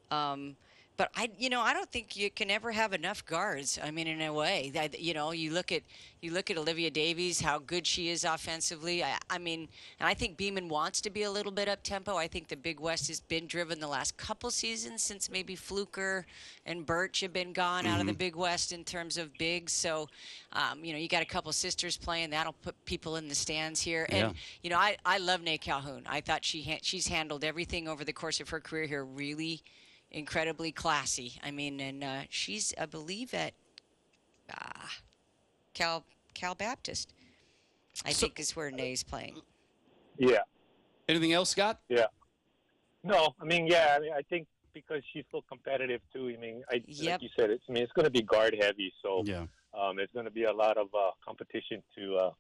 [0.10, 0.56] Um,
[0.98, 3.78] but I, you know, I don't think you can ever have enough guards.
[3.82, 5.84] I mean, in a way, that you know, you look at
[6.22, 9.04] you look at Olivia Davies, how good she is offensively.
[9.04, 9.68] I, I mean,
[10.00, 12.16] and I think Beeman wants to be a little bit up tempo.
[12.16, 16.26] I think the Big West has been driven the last couple seasons since maybe Fluker
[16.66, 19.74] and Birch have been gone out of the Big West in terms of bigs.
[19.74, 20.10] So,
[20.54, 22.32] um, you know, you got a couple sisters playing.
[22.32, 24.08] That'll put people in the stands here.
[24.10, 24.34] And Yeah.
[24.64, 26.02] you know, I I love Nate Calhoun.
[26.08, 29.62] I thought she ha- she's handled everything over the course of her career here really
[30.12, 31.34] incredibly classy.
[31.44, 33.54] I mean, and uh, she's, I believe, at
[34.54, 34.88] uh,
[35.74, 37.14] Cal Cal Baptist.
[38.06, 39.42] I So- think is where Nay's playing.
[40.18, 40.44] yeah.
[41.10, 41.80] Anything else, Scott?
[41.88, 42.08] Yeah.
[43.04, 46.30] No, I mean, yeah, I, mean, I think because she's so competitive too.
[46.36, 47.14] I mean, I, Yep.
[47.14, 49.46] like you said, it's, I mean, it's going to be guard heavy, so Yeah.
[49.74, 52.32] um, there's going to be a lot of uh, competition to uh,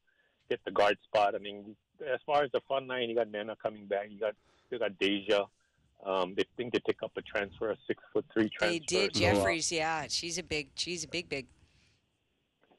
[0.49, 1.33] get the guard spot.
[1.33, 1.75] I mean,
[2.05, 4.07] as far as the front line, you got Nana coming back.
[4.11, 4.35] You got
[4.69, 5.47] you got Daejah.
[6.05, 8.67] Um, they think they pick up a transfer, a six foot three transfer.
[8.67, 9.71] They did so, uh, Jeffries.
[9.71, 10.69] Yeah, she's a big.
[10.75, 11.47] She's a big, big.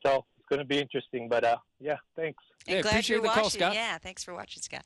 [0.04, 1.28] so it's going to be interesting.
[1.28, 2.42] But uh, yeah, thanks.
[2.66, 3.60] And Yeah, glad appreciate you're the call, watching.
[3.60, 3.74] Scott.
[3.74, 4.84] Yeah, thanks for watching, Scott.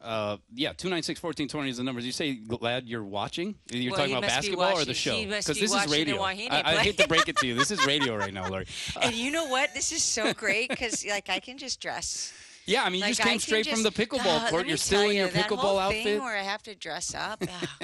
[0.00, 2.06] Uh, yeah, 296 1420 is the numbers.
[2.06, 3.56] You say glad you're watching?
[3.70, 5.20] You're Well, talking about must be basketball or the show?
[5.24, 6.22] Because this is radio.
[6.22, 6.32] I,
[6.64, 7.54] I hate to break it to you.
[7.54, 8.66] This is radio right now, Lori.
[9.02, 9.74] and you know what?
[9.74, 12.32] This is so great because like I can just dress.
[12.68, 14.66] Yeah, I mean, you just came can straight from the pickleball Ah, let court.
[14.66, 16.04] You're still in you, your that pickleball whole outfit.
[16.04, 17.42] Thing where I have to dress up.
[17.48, 17.76] ah.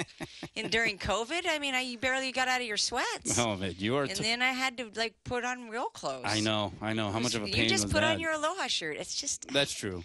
[0.55, 3.37] and during COVID, I mean, I you barely got out of your sweats.
[3.39, 4.03] Oh man, you are.
[4.03, 6.25] and T- then I had to like put on real clothes.
[6.25, 7.09] I know, I know.
[7.09, 8.13] How much of a pain You just put that?
[8.13, 8.97] on your aloha shirt.
[8.97, 10.03] It's just That's true.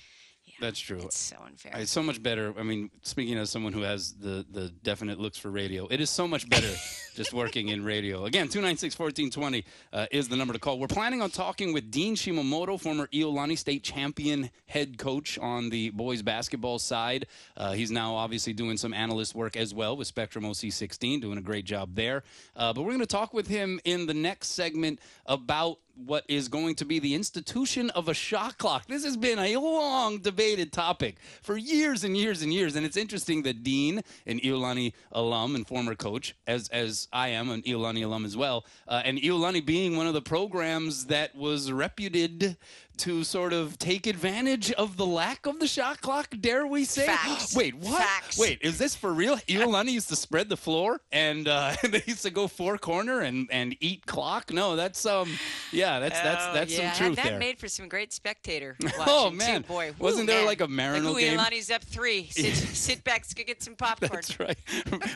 [0.60, 0.98] That's true.
[0.98, 1.72] it's so unfair.
[1.76, 2.52] It's so much better.
[2.58, 6.10] I mean, speaking as someone who has the, the definite looks for radio, it is
[6.10, 6.70] so much better
[7.14, 8.24] just working in radio.
[8.24, 10.78] Again, 296 1420 uh, is the number to call.
[10.78, 15.90] We're planning on talking with Dean Shimamoto, former Iolani State champion head coach on the
[15.90, 17.26] boys basketball side.
[17.56, 21.42] Uh, he's now obviously doing some analyst work as well with Spectrum OC16, doing a
[21.42, 22.22] great job there.
[22.56, 26.48] Uh, but we're going to talk with him in the next segment about what is
[26.48, 28.86] going to be the institution of a shot clock.
[28.86, 32.96] This has been a long debated topic for years and years and years, and it's
[32.96, 38.04] interesting that Dean, an Iolani alum and former coach, as as I am an Iolani
[38.04, 42.56] alum as well, uh, and Iolani being one of the programs that was reputed
[43.00, 47.06] to sort of take advantage of the lack of the shot clock, dare we say?
[47.06, 47.54] Facts.
[47.60, 48.02] Wait, what?
[48.02, 48.38] Facts.
[48.38, 49.36] Wait, is this for real?
[49.36, 53.48] Iolani used to spread the floor and uh, they used to go four corner and,
[53.50, 54.52] and eat clock.
[54.52, 55.30] No, that's um,
[55.72, 57.38] yeah, that's that's Oh, that's yeah, some truth that there.
[57.38, 58.76] made for some great spectator.
[59.06, 59.62] Oh, man.
[59.62, 59.68] too.
[59.68, 60.46] boy, Wasn't Woo, there man.
[60.46, 61.38] like a like, ooh, game?
[61.38, 62.26] Iolani's up three.
[62.30, 64.10] Sit, sit back, go get some popcorn.
[64.12, 64.58] That's right.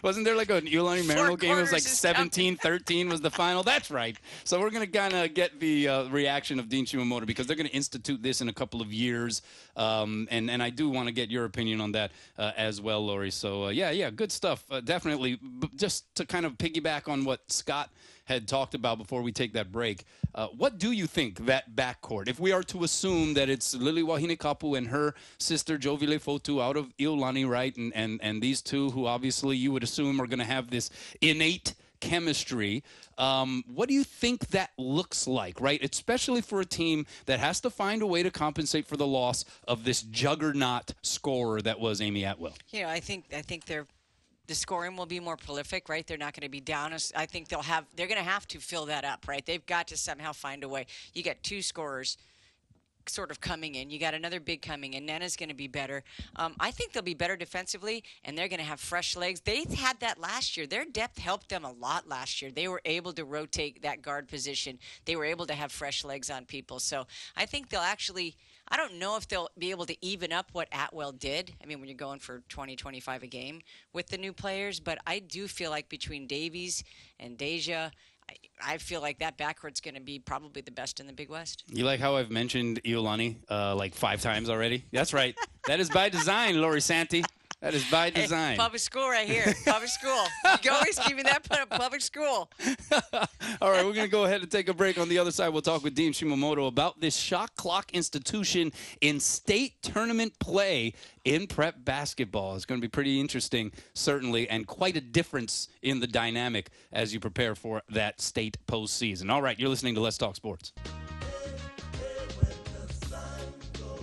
[0.02, 1.58] Wasn't there like an Iolani Marino game?
[1.58, 3.62] It was like quarters 17 13 was the final.
[3.62, 4.16] That's right.
[4.44, 7.56] So we're going to kind of get the uh, reaction of Dean Shimamoto because they're
[7.68, 9.42] to institute this in a couple of years.
[9.76, 13.04] Um, and, and I do want to get your opinion on that uh, as well,
[13.04, 13.30] Lori.
[13.30, 14.64] So, uh, yeah, yeah, good stuff.
[14.70, 15.36] Uh, definitely.
[15.36, 17.90] B- just to kind of piggyback on what Scott
[18.26, 20.04] had talked about before we take that break.
[20.34, 24.02] Uh, what do you think that backcourt, if we are to assume that it's Lily
[24.02, 27.76] Wahinekapu and her sister Jovi Lefotu out of Iolani, right?
[27.76, 30.90] And, and, and these two who obviously you would assume are going to have this
[31.20, 32.82] innate chemistry.
[33.16, 35.82] Um, what do you think that looks like, right?
[35.82, 39.44] Especially for a team that has to find a way to compensate for the loss
[39.66, 42.54] of this juggernaut scorer that was Amy Atwell.
[42.70, 43.86] You know, I think I think they're
[44.46, 46.06] the scoring will be more prolific, right?
[46.06, 46.94] They're not going to be down.
[47.16, 49.44] I think they'll have they're going to have to fill that up, right?
[49.44, 50.86] They've got to somehow find a way.
[51.14, 52.18] You got two scorers
[53.08, 53.90] sort of coming in.
[53.90, 55.06] You got another big coming in.
[55.06, 56.02] Nana's going to be better.
[56.36, 59.40] Um, I think they'll be better defensively, and they're going to have fresh legs.
[59.40, 60.66] They had that last year.
[60.66, 62.50] Their depth helped them a lot last year.
[62.50, 64.78] They were able to rotate that guard position.
[65.04, 66.78] They were able to have fresh legs on people.
[66.78, 68.36] So I think they'll actually.
[68.66, 71.52] I don't know if they'll be able to even up what Atwell did.
[71.62, 73.60] I mean, when you're going for 20, 25 a game
[73.92, 76.82] with the new players, but I do feel like between Davies
[77.20, 77.90] and Daejah
[78.62, 81.64] I, feel like that backcourt's going to be probably the best in the Big West.
[81.68, 84.84] You like how I've mentioned Iolani uh, like five times already?
[84.92, 85.34] That's right.
[85.66, 87.24] that is by design, Lori Santi.
[87.64, 88.50] That is by eh, design.
[88.52, 89.54] Hey, public school right here.
[89.64, 90.22] Public school.
[90.62, 92.50] You always keeping that put a public school.
[93.62, 94.98] All right, we're going to go ahead and take a break.
[94.98, 99.18] On the other side, we'll talk with Dean Shimamoto about this shot clock institution in
[99.18, 100.92] state tournament play
[101.24, 102.54] in prep basketball.
[102.54, 107.14] It's going to be pretty interesting, certainly, and quite a difference in the dynamic as
[107.14, 109.30] you prepare for that state postseason.
[109.30, 110.74] All right, you're listening to Let's Talk Sports.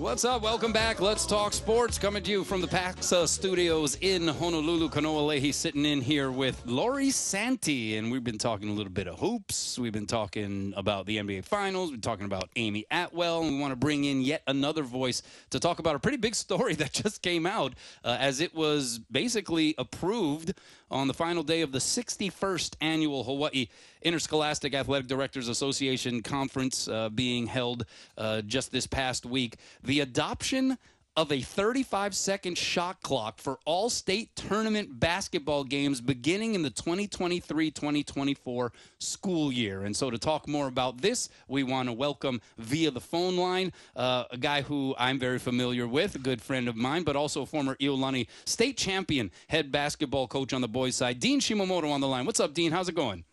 [0.02, 0.42] What's up?
[0.42, 1.00] Welcome back.
[1.00, 2.00] Let's talk sports.
[2.00, 4.90] Coming to you from the Paxa Studios in Honolulu.
[4.90, 9.08] Kanoa Leahy sitting in here with Lori Santi, and we've been talking a little bit
[9.08, 9.78] of hoops.
[9.78, 11.92] We've been talking about the NBA Finals.
[11.92, 15.22] We've been talking about Amy Atwell, and we want to bring in yet another voice
[15.52, 18.98] to talk about a pretty big story that just came out uh, as it was
[19.12, 20.56] basically approved
[20.90, 23.68] on the final day of the 61st annual Hawaii
[24.02, 27.86] Interscholastic Athletic Directors Association conference uh, being held
[28.18, 29.58] uh, just this past week.
[29.84, 30.78] The adoption
[31.18, 36.70] of a 35 second shot clock for all state tournament basketball games beginning in the
[36.70, 39.84] 2023 2024 school year.
[39.84, 43.74] And so, to talk more about this, we want to welcome via the phone line
[43.96, 47.42] uh, a guy who I'm very familiar with, a good friend of mine, but also
[47.42, 52.00] a former Iolani state champion head basketball coach on the boys' side, Dean Shimamoto on
[52.00, 52.26] the line.
[52.26, 52.72] What's up, Dean?
[52.72, 53.26] How's it going?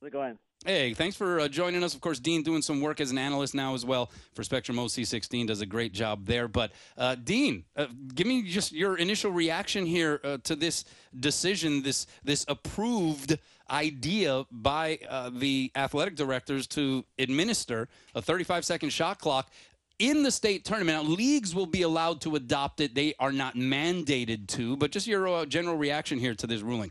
[0.00, 0.38] How's it going?
[0.64, 1.94] Hey, thanks for uh, joining us.
[1.94, 5.46] Of course, Dean doing some work as an analyst now as well for Spectrum OC16
[5.46, 6.48] does a great job there.
[6.48, 10.86] But uh, Dean, uh, give me just your initial reaction here uh, to this
[11.18, 18.90] decision, this this approved idea by uh, the athletic directors to administer a 35 second
[18.90, 19.50] shot clock
[19.98, 21.04] in the state tournament.
[21.04, 24.78] Now, leagues will be allowed to adopt it; they are not mandated to.
[24.78, 26.90] But just your uh, general reaction here to this ruling.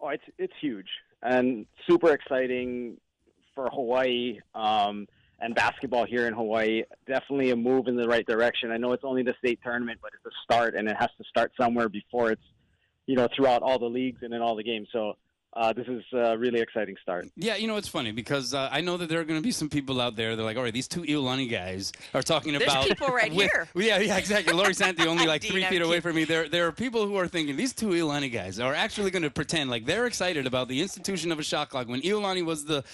[0.00, 0.88] Oh, it's it's huge
[1.22, 2.96] and super exciting
[3.54, 5.06] for Hawaii um,
[5.40, 6.82] and basketball here in Hawaii.
[7.06, 8.70] Definitely a move in the right direction.
[8.70, 11.24] I know it's only the state tournament, but it's a start, and it has to
[11.28, 12.42] start somewhere before it's
[13.06, 14.88] you know throughout all the leagues and in all the games.
[14.92, 15.14] So
[15.54, 17.28] uh, this is a really exciting start.
[17.34, 19.50] Yeah, you know it's funny because uh, I know that there are going to be
[19.50, 20.36] some people out there.
[20.36, 22.86] They're like, all right, these two Iolani guys are talking There's about.
[22.86, 23.68] There's people right with, here.
[23.74, 24.52] Yeah, yeah, exactly.
[24.52, 26.24] Lori Santi only like three feet away from me.
[26.24, 29.30] There, there are people who are thinking these two Iolani guys are actually going to
[29.30, 32.84] pretend like they're excited about the institution of a shot clock when Iolani was the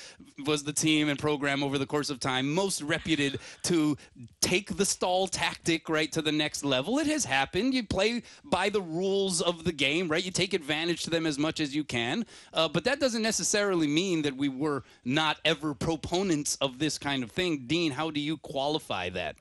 [0.46, 3.96] was the team and program over the course of time most reputed to
[4.40, 6.98] take the stall tactic right to the next level.
[6.98, 7.74] It has happened.
[7.74, 10.24] You play by the rules of the game, right?
[10.24, 13.86] You take advantage to them as much as you can, uh, but that doesn't necessarily
[13.86, 17.64] mean that we were not ever proponents of this kind of thing.
[17.66, 19.36] Dean, how do you qualify that?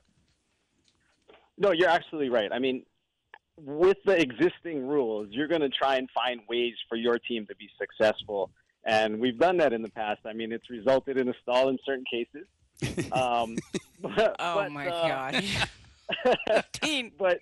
[1.58, 2.52] No, you're absolutely right.
[2.52, 2.84] I mean,
[3.58, 7.56] with the existing rules, you're going to try and find ways for your team to
[7.56, 8.50] be successful.
[8.84, 10.20] And we've done that in the past.
[10.26, 12.46] I mean, it's resulted in a stall in certain cases.
[13.12, 13.56] Um,
[14.02, 16.64] but, oh, but, my uh, God.
[16.72, 17.10] Dean.
[17.18, 17.38] But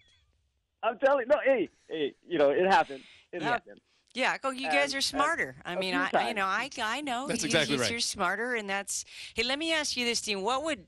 [0.80, 3.02] I'm telling you, no, hey, hey, you know, it happened.
[3.32, 3.48] It yeah.
[3.48, 3.80] happened.
[4.14, 4.50] Yeah, go.
[4.50, 5.56] you guys are smarter.
[5.64, 7.26] I mean, I, you know, I, I know.
[7.26, 7.90] That's exactly right.
[7.90, 9.04] You're smarter, and that's.
[9.34, 10.42] Hey, let me ask you this, Dean.
[10.42, 10.86] What would,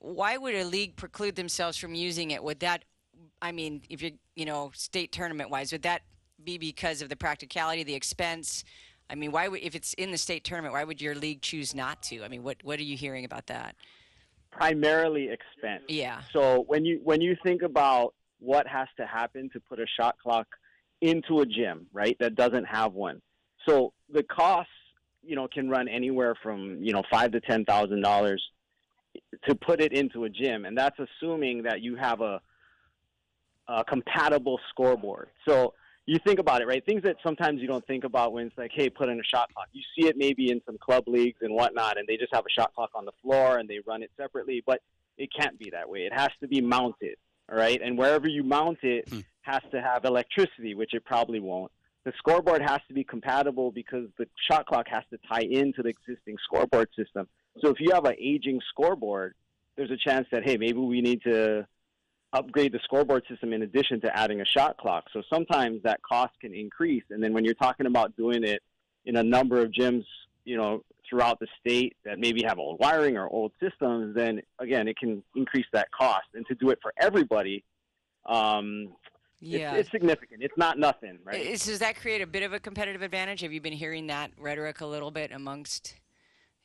[0.00, 2.42] why would a league preclude themselves from using it?
[2.42, 2.84] Would that,
[3.40, 6.02] I mean, if you, you know, state tournament wise, would that
[6.42, 8.64] be because of the practicality, the expense?
[9.08, 11.74] I mean, why would if it's in the state tournament, why would your league choose
[11.74, 12.24] not to?
[12.24, 13.76] I mean, what what are you hearing about that?
[14.50, 15.84] Primarily expense.
[15.88, 16.22] Yeah.
[16.32, 20.16] So when you when you think about what has to happen to put a shot
[20.22, 20.46] clock
[21.04, 23.20] into a gym, right, that doesn't have one.
[23.68, 24.72] So the costs,
[25.22, 28.42] you know, can run anywhere from, you know, five to ten thousand dollars
[29.46, 30.64] to put it into a gym.
[30.64, 32.40] And that's assuming that you have a,
[33.68, 35.28] a compatible scoreboard.
[35.48, 35.74] So
[36.06, 36.84] you think about it, right?
[36.84, 39.52] Things that sometimes you don't think about when it's like, hey, put in a shot
[39.54, 39.68] clock.
[39.72, 42.50] You see it maybe in some club leagues and whatnot, and they just have a
[42.60, 44.80] shot clock on the floor and they run it separately, but
[45.16, 46.00] it can't be that way.
[46.00, 47.16] It has to be mounted,
[47.50, 47.80] all right?
[47.82, 51.70] And wherever you mount it, hmm has to have electricity, which it probably won't.
[52.04, 55.88] the scoreboard has to be compatible because the shot clock has to tie into the
[55.88, 57.26] existing scoreboard system.
[57.62, 59.34] So if you have an aging scoreboard,
[59.76, 61.66] there's a chance that hey, maybe we need to
[62.32, 65.04] upgrade the scoreboard system in addition to adding a shot clock.
[65.12, 68.62] So sometimes that cost can increase, and then when you're talking about doing it
[69.06, 70.04] in a number of gyms,
[70.44, 74.88] you know, throughout the state that maybe have old wiring or old systems, then again,
[74.88, 76.26] it can increase that cost.
[76.34, 77.62] And to do it for everybody,
[78.26, 78.88] um,
[79.44, 79.74] Yeah.
[79.74, 80.42] it's, it's significant.
[80.42, 81.40] It's not nothing, right?
[81.40, 83.40] Is, does that create a bit of a competitive advantage?
[83.42, 85.94] Have you been hearing that rhetoric a little bit amongst,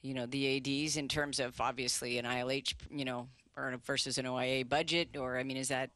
[0.01, 4.25] you know, the ads in terms of obviously an ILH, you know, or versus an
[4.25, 5.89] OIA budget, or I mean, is that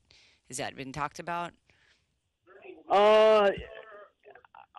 [0.49, 1.51] has that been talked about?
[2.89, 3.49] Uh,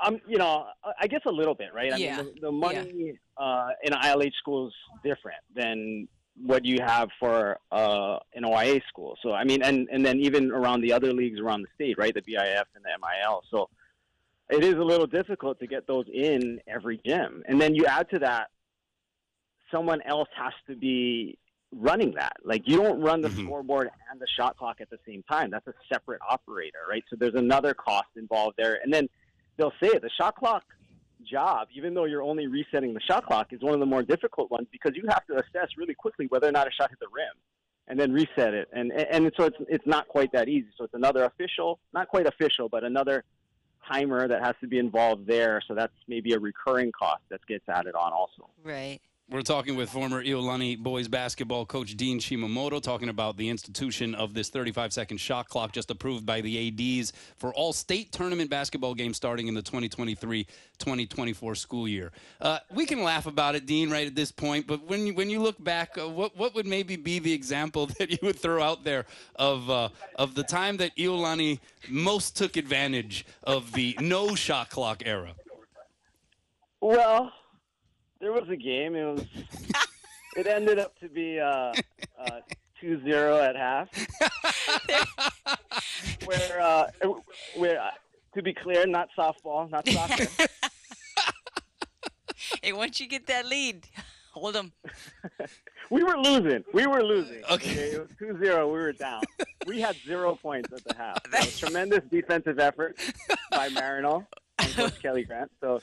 [0.00, 0.66] I'm, you know,
[1.00, 1.92] I guess a little bit, right?
[1.92, 2.22] I Yeah.
[2.22, 6.06] mean, the, the money uh, in ILH school is different than
[6.42, 9.16] what you have for uh, an OIA school.
[9.22, 12.12] So, I mean, and, and then even around the other leagues around the state, right?
[12.12, 13.42] The BIF and the MIL.
[13.50, 13.68] So
[14.50, 17.42] it is a little difficult to get those in every gym.
[17.46, 18.48] And then you add to that,
[19.70, 21.38] someone else has to be
[21.72, 22.36] running that.
[22.44, 23.44] Like you don't run the Mhm.
[23.44, 25.50] scoreboard and the shot clock at the same time.
[25.50, 27.04] That's a separate operator, right?
[27.10, 28.80] So there's another cost involved there.
[28.82, 29.08] And then
[29.56, 30.64] they'll say it, the shot clock
[31.24, 34.50] job, even though you're only resetting the shot clock, is one of the more difficult
[34.50, 37.08] ones because you have to assess really quickly whether or not a shot hit the
[37.12, 37.34] rim
[37.88, 38.68] and then reset it.
[38.72, 40.68] And and so it's it's not quite that easy.
[40.76, 43.24] So it's another official, not quite official, but another
[43.90, 45.60] timer that has to be involved there.
[45.66, 48.48] So that's maybe a recurring cost that gets added on also.
[48.62, 49.00] Right.
[49.30, 54.34] We're talking with former Iolani boys basketball coach Dean Shimamoto, talking about the institution of
[54.34, 58.92] this 35 second shot clock just approved by the ADs for all state tournament basketball
[58.92, 60.44] games starting in the 2023
[60.78, 62.12] 2024 school year.
[62.38, 65.30] Uh, we can laugh about it, Dean, right at this point, but when you, when
[65.30, 68.62] you look back, uh, what, what would maybe be the example that you would throw
[68.62, 69.06] out there
[69.36, 75.02] of, uh, of the time that Iolani most took advantage of the no shot clock
[75.06, 75.32] era?
[76.82, 77.32] Well,
[78.20, 78.94] there was a game.
[78.94, 79.24] It was.
[80.36, 81.72] it ended up to be uh,
[82.18, 82.40] uh,
[82.82, 83.88] 2-0 at half.
[86.24, 86.86] where, uh,
[87.56, 87.90] where, uh,
[88.34, 90.26] to be clear, not softball, not soccer.
[92.62, 93.86] Hey, once you get that lead,
[94.32, 94.72] hold them.
[95.90, 96.64] we were losing.
[96.72, 97.42] We were losing.
[97.50, 97.90] Okay.
[97.90, 98.66] It was 2-0.
[98.66, 99.22] We were down.
[99.66, 101.18] We had zero points at the half.
[101.42, 102.98] So, tremendous defensive effort
[103.50, 104.26] by Maryknoll
[104.58, 105.50] and Coach Kelly Grant.
[105.60, 105.80] So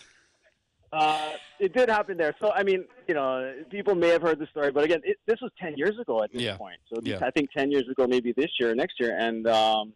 [0.92, 2.36] uh, it did happen there.
[2.42, 5.40] So I mean, you know, people may have heard the story, but again, it, this
[5.42, 6.58] was 10 years ago at this Yeah.
[6.58, 6.78] point.
[6.94, 7.20] So Yeah.
[7.22, 9.94] I think 10 years ago, maybe this year, or next year, and um,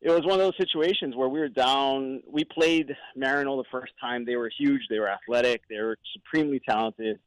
[0.00, 2.22] it was one of those situations where we were down.
[2.28, 4.24] We played Maryknoll the first time.
[4.24, 4.82] They were huge.
[4.90, 5.62] They were athletic.
[5.68, 7.20] They were supremely talented.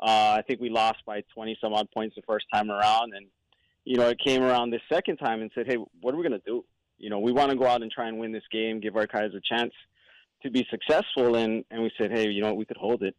[0.00, 3.12] Uh, I think we lost by 20 some odd points the first time around.
[3.14, 3.26] And,
[3.84, 6.40] you know, it came around the second time and said, hey, what are we going
[6.40, 6.64] to do?
[6.96, 9.06] You know, we want to go out and try and win this game, give our
[9.06, 9.72] guys a chance
[10.42, 11.36] to be successful.
[11.36, 13.16] And, and we said, hey, you know what, we could hold it.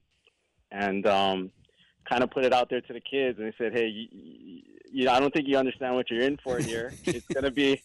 [0.72, 1.52] And um,
[2.10, 3.40] kind of put it out there to the kids.
[3.40, 6.60] And they said, hey, you, you, I don't think you understand what you're in for
[6.60, 6.94] here.
[7.06, 7.82] it's going to be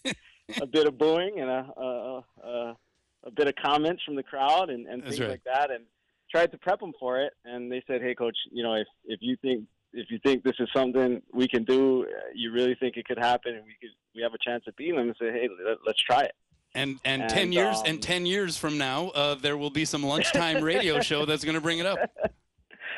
[0.60, 2.76] a bit of booing and a, a, a,
[3.24, 5.30] a bit of comments from the crowd and, and things right.
[5.30, 5.70] like that.
[5.70, 5.84] And
[6.30, 7.32] tried to prep them for it.
[7.44, 10.56] And they said, hey, coach, you know, if, if you think if you think this
[10.58, 13.90] is something we can do, uh, you really think it could happen, and we could
[14.14, 16.34] we have a chance of beating them, and say, hey, let, let's try it.
[16.74, 19.84] And and, And, ten years um, and ten years from now, uh, there will be
[19.84, 21.98] some lunchtime radio show that's going to bring it up.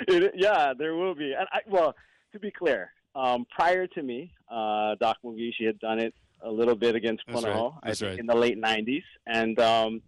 [0.09, 1.35] It, yeah, there will be.
[1.35, 1.94] And I, well,
[2.33, 6.74] to be clear, um, prior to me, uh, Doc Mugiishi had done it a little
[6.74, 7.80] bit against Punahou, right.
[7.83, 8.18] I think right.
[8.18, 10.00] in the late '90s, and um,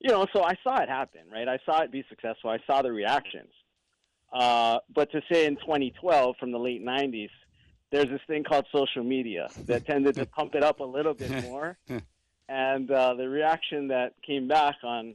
[0.00, 1.48] you know, so I saw it happen, right?
[1.48, 2.50] I saw it be successful.
[2.50, 3.52] I saw the reactions.
[4.32, 7.30] Uh, but to say in 2012, from the late '90s,
[7.90, 11.30] there's this thing called social media that tended to pump it up a little bit
[11.44, 11.78] more,
[12.48, 15.14] and uh, the reaction that came back on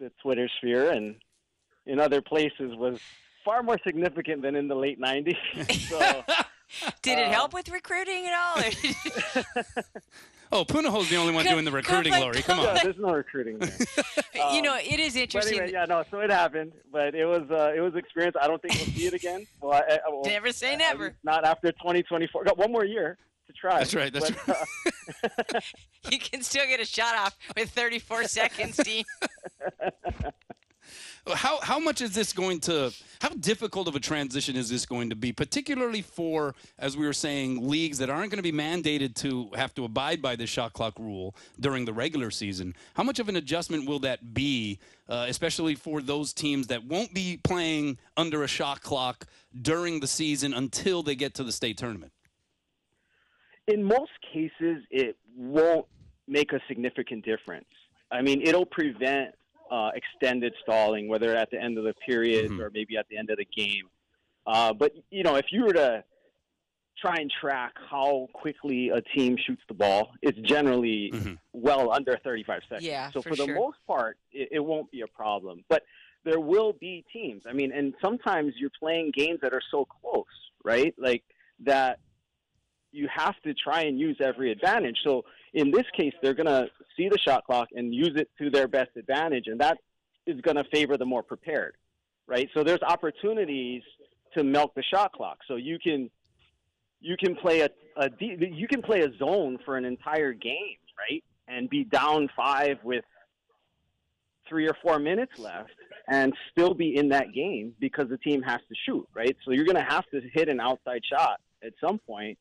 [0.00, 1.16] the Twitter sphere and
[1.86, 2.98] in other places was
[3.44, 5.36] far more significant than in the late 90s.
[5.88, 6.24] so,
[7.02, 8.62] Did it Uh, help with recruiting at all?
[8.62, 9.82] or-
[10.52, 12.42] Oh, Punahou's the only one Come- doing the recruiting, come on, Lori.
[12.42, 12.76] Come come on.
[12.76, 13.76] yeah, there's no recruiting there.
[14.34, 15.58] you Um, know, it is interesting.
[15.58, 18.36] anyway, yeah, no, so it happened, but it was uh, it was an experience.
[18.40, 19.44] I don't think we'll see it again.
[19.60, 21.16] Well, I, I, well, Never say at never.
[21.24, 22.44] Not after 2024.
[22.44, 23.78] Got one more year to try.
[23.78, 24.66] That's right, that's but,
[25.54, 25.60] uh,
[26.10, 29.04] You can still get a shot off with 34 seconds, Dean.
[31.34, 32.92] How how much is this going to?
[33.20, 37.12] How difficult of a transition is this going to be, particularly for, as we were
[37.12, 40.72] saying, leagues that aren't going to be mandated to have to abide by the shot
[40.72, 42.74] clock rule during the regular season?
[42.94, 44.78] How much of an adjustment will that be,
[45.08, 49.26] uh, especially for those teams that won't be playing under a shot clock
[49.60, 52.12] during the season until they get to the state tournament?
[53.66, 55.86] In most cases, it won't
[56.28, 57.66] make a significant difference.
[58.10, 59.34] I mean, it'll prevent
[59.70, 62.60] uh, extended stalling, whether at the end of the period Mhm.
[62.60, 63.90] or maybe at the end of the game.
[64.46, 66.04] Uh, but you know, if you were to
[66.96, 71.38] try and track how quickly a team shoots the ball, it's generally Mhm.
[71.52, 72.84] well under 35 seconds.
[72.86, 73.54] Yeah, so for for, the sure.
[73.56, 75.64] most part, it, it won't be a problem.
[75.68, 75.82] But
[76.22, 77.42] there will be teams.
[77.44, 80.24] I mean, and sometimes you're playing games that are so close,
[80.64, 80.94] right?
[80.96, 81.24] Like
[81.60, 81.98] that
[82.96, 84.96] you have to try and use every advantage.
[85.04, 88.50] So in this case, they're going to see the shot clock and use it to
[88.50, 89.78] their best advantage, and that
[90.26, 91.76] is going to favor the more prepared,
[92.26, 92.48] right?
[92.54, 93.82] So there's opportunities
[94.36, 95.38] to milk the shot clock.
[95.46, 96.10] So you can
[97.00, 101.22] you can play a, a you can play a zone for an entire game, right?
[101.48, 103.04] And be down five with
[104.48, 105.70] three or four minutes left
[106.08, 109.36] and still be in that game because the team has to shoot, right?
[109.44, 112.38] So you're going to have to hit an outside shot at some point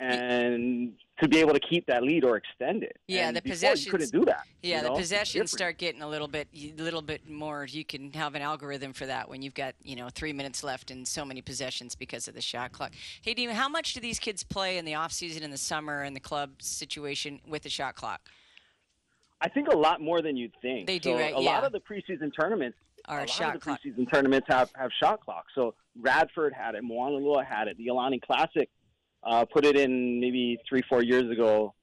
[0.00, 2.96] and to be able to keep that lead or extend it.
[3.08, 4.46] Yeah, And the before possessions- couldn't do that.
[4.62, 4.94] Yeah, you the know?
[4.94, 7.66] It's possessions start getting a little bit, a little bit more.
[7.68, 10.90] You can have an algorithm for that when you've got you know three minutes left
[10.92, 12.92] and so many possessions because of the shot clock.
[13.22, 16.04] Hey, Dean, how much do these kids play in the off season, in the summer,
[16.04, 18.20] in the club situation with the shot clock?
[19.40, 20.86] I think a lot more than you'd think.
[20.86, 21.34] They do, So right?
[21.34, 21.50] A Yeah.
[21.54, 22.76] lot of the preseason tournaments
[23.08, 23.80] Or a lot shot of the clock?
[23.82, 25.52] preseason tournaments have, have shot clocks.
[25.54, 28.68] So Radford had it, Moanalua had it, the Iolani Classic
[29.22, 31.74] uh, put it in maybe three, four years ago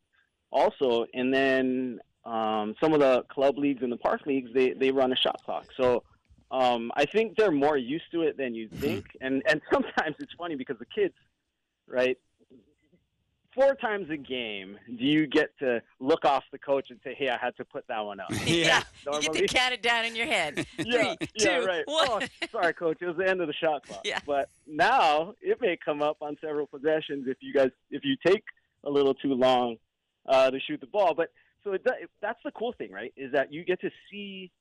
[0.52, 1.06] also.
[1.14, 5.12] And then um, some of the club leagues and the park leagues, they, they run
[5.12, 5.68] a shot clock.
[5.78, 6.04] So
[6.52, 9.06] um, I think they're more used to it than you think.
[9.22, 11.14] And, and sometimes it's funny because the kids,
[11.88, 12.18] right,
[13.56, 17.30] four times a game, do you get to look off the coach and say, hey,
[17.30, 18.32] I had to put that one up?
[18.45, 18.84] Yeah.
[19.06, 20.66] you get to count it down in your head.
[20.78, 21.84] yeah, Three, yeah, two, right.
[21.88, 22.08] one.
[22.10, 22.20] Oh,
[22.51, 22.97] sorry, coach.
[23.01, 24.01] It was the end of the shot clock.
[24.03, 24.20] Yeah.
[24.26, 28.43] But now it may come up on several possessions if you guys if you take
[28.84, 29.78] a little too long
[30.28, 31.14] uh, to shoot the ball.
[31.16, 31.30] But
[31.64, 31.86] so it,
[32.22, 33.14] that's the cool thing, right?
[33.18, 34.51] Is that you get to see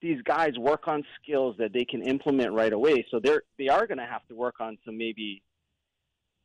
[0.00, 3.04] these guys work on skills that they can implement right away.
[3.10, 5.42] So they're they are going to have to work on some maybe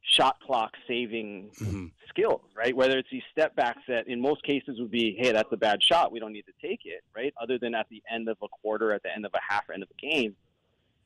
[0.01, 1.91] shot clock saving Mhm.
[2.09, 2.75] skills, right?
[2.75, 5.81] Whether it's these step backs that in most cases would be, hey, that's a bad
[5.81, 6.11] shot.
[6.11, 7.33] We don't need to take it, right?
[7.41, 9.73] Other than at the end of a quarter, at the end of a half, or
[9.73, 10.35] end of a game.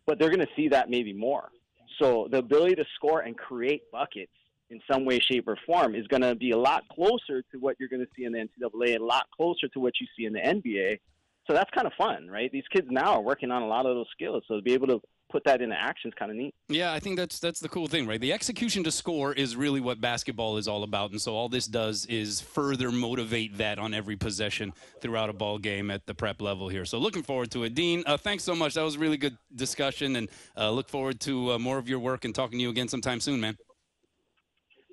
[0.05, 1.51] But they're going to see that maybe more.
[1.99, 4.31] So the ability to score and create buckets
[4.69, 7.75] in some way, shape, or form is going to be a lot closer to what
[7.79, 10.33] you're going to see in the NCAA, a lot closer to what you see in
[10.33, 10.99] the NBA.
[11.47, 12.51] So that's kind of fun, right?
[12.51, 14.43] These kids now are working on a lot of those skills.
[14.47, 15.01] So to be able to
[15.35, 16.55] put that into action is kind of neat.
[16.69, 18.21] Yeah, I think that's that's the cool thing, right?
[18.21, 21.67] The execution to score is really what basketball is all about, and so all this
[21.67, 24.71] does is further motivate that on every possession
[25.01, 26.85] throughout a ball game at the prep level here.
[26.85, 28.01] So looking forward to it, Dean.
[28.05, 28.75] Uh, thanks so much.
[28.75, 31.99] That was a really good discussion, and uh, look forward to uh, more of your
[31.99, 33.57] work and talking to you again sometime soon, man.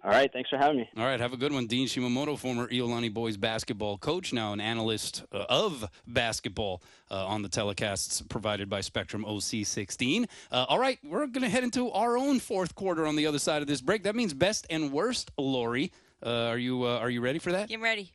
[0.04, 0.32] All right.
[0.32, 0.90] Thanks for having me.
[0.96, 1.66] All right, have a good one.
[1.66, 7.42] Dean Shimamoto, former Iolani boys basketball coach, now an analyst uh, of basketball uh, on
[7.42, 10.26] the telecasts provided by Spectrum OC16.
[10.50, 13.38] Uh, all right, we're going to head into our own fourth quarter on the other
[13.38, 14.02] side of this break.
[14.02, 15.92] That means best and worst, Lori.
[16.24, 17.70] Uh, are you uh, are you ready for that?
[17.72, 18.12] I'm ready.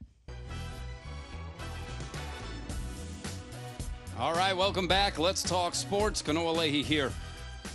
[4.19, 5.19] All right, welcome back.
[5.19, 6.21] Let's talk sports.
[6.21, 7.13] Kanoa Leahy here,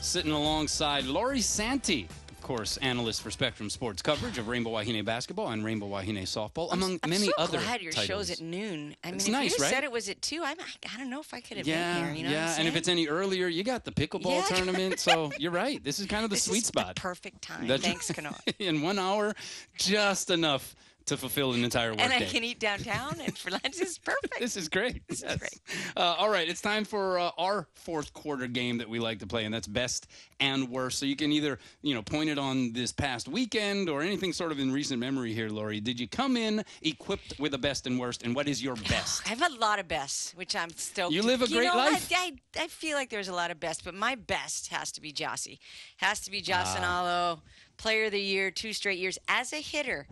[0.00, 5.48] sitting alongside Lori Santi, of course, analyst for Spectrum Sports coverage of Rainbow Wahine basketball
[5.48, 8.06] and Rainbow Wahine softball, among I'm many so other glad your titles.
[8.06, 8.94] show's at noon.
[9.02, 9.70] I mean, It's if nice, you right?
[9.72, 12.04] said it was at two, I'm, I don't know if I could have Yeah, been
[12.04, 12.14] here.
[12.14, 12.54] You know yeah.
[12.58, 14.56] And if it's any earlier, you got the pickleball Yeah.
[14.56, 15.00] tournament.
[15.00, 15.82] So you're right.
[15.82, 16.94] This is kind of the This sweet spot.
[16.96, 17.66] The perfect time.
[17.66, 18.38] That's- Thanks, Kanoa.
[18.58, 19.34] In one hour,
[19.76, 20.74] just enough
[21.06, 22.04] to fulfill an entire workday.
[22.04, 24.34] and I can eat downtown, and for lunch is perfect.
[24.42, 25.06] This is great.
[25.08, 25.60] This is great.
[25.96, 29.26] Uh, all right, it's time for uh, our fourth quarter game that we like to
[29.26, 30.08] play, and that's best
[30.40, 30.98] and worst.
[30.98, 34.50] So you can either, you know, point it on this past weekend or anything sort
[34.52, 35.80] of in recent memory here, Lori.
[35.80, 39.22] Did you come in equipped with a best and worst, and what is your best?
[39.26, 41.12] I have a lot of bests, which I'm stoked.
[41.12, 42.10] You live a great know, life.
[42.12, 45.00] I, I, I feel like there's a lot of best, but my best has to
[45.00, 45.58] be Jossie.
[45.98, 46.42] Has to be Ah.
[46.42, 47.38] Jocelyn
[47.76, 50.06] Player of the Year, two straight years as a hitter,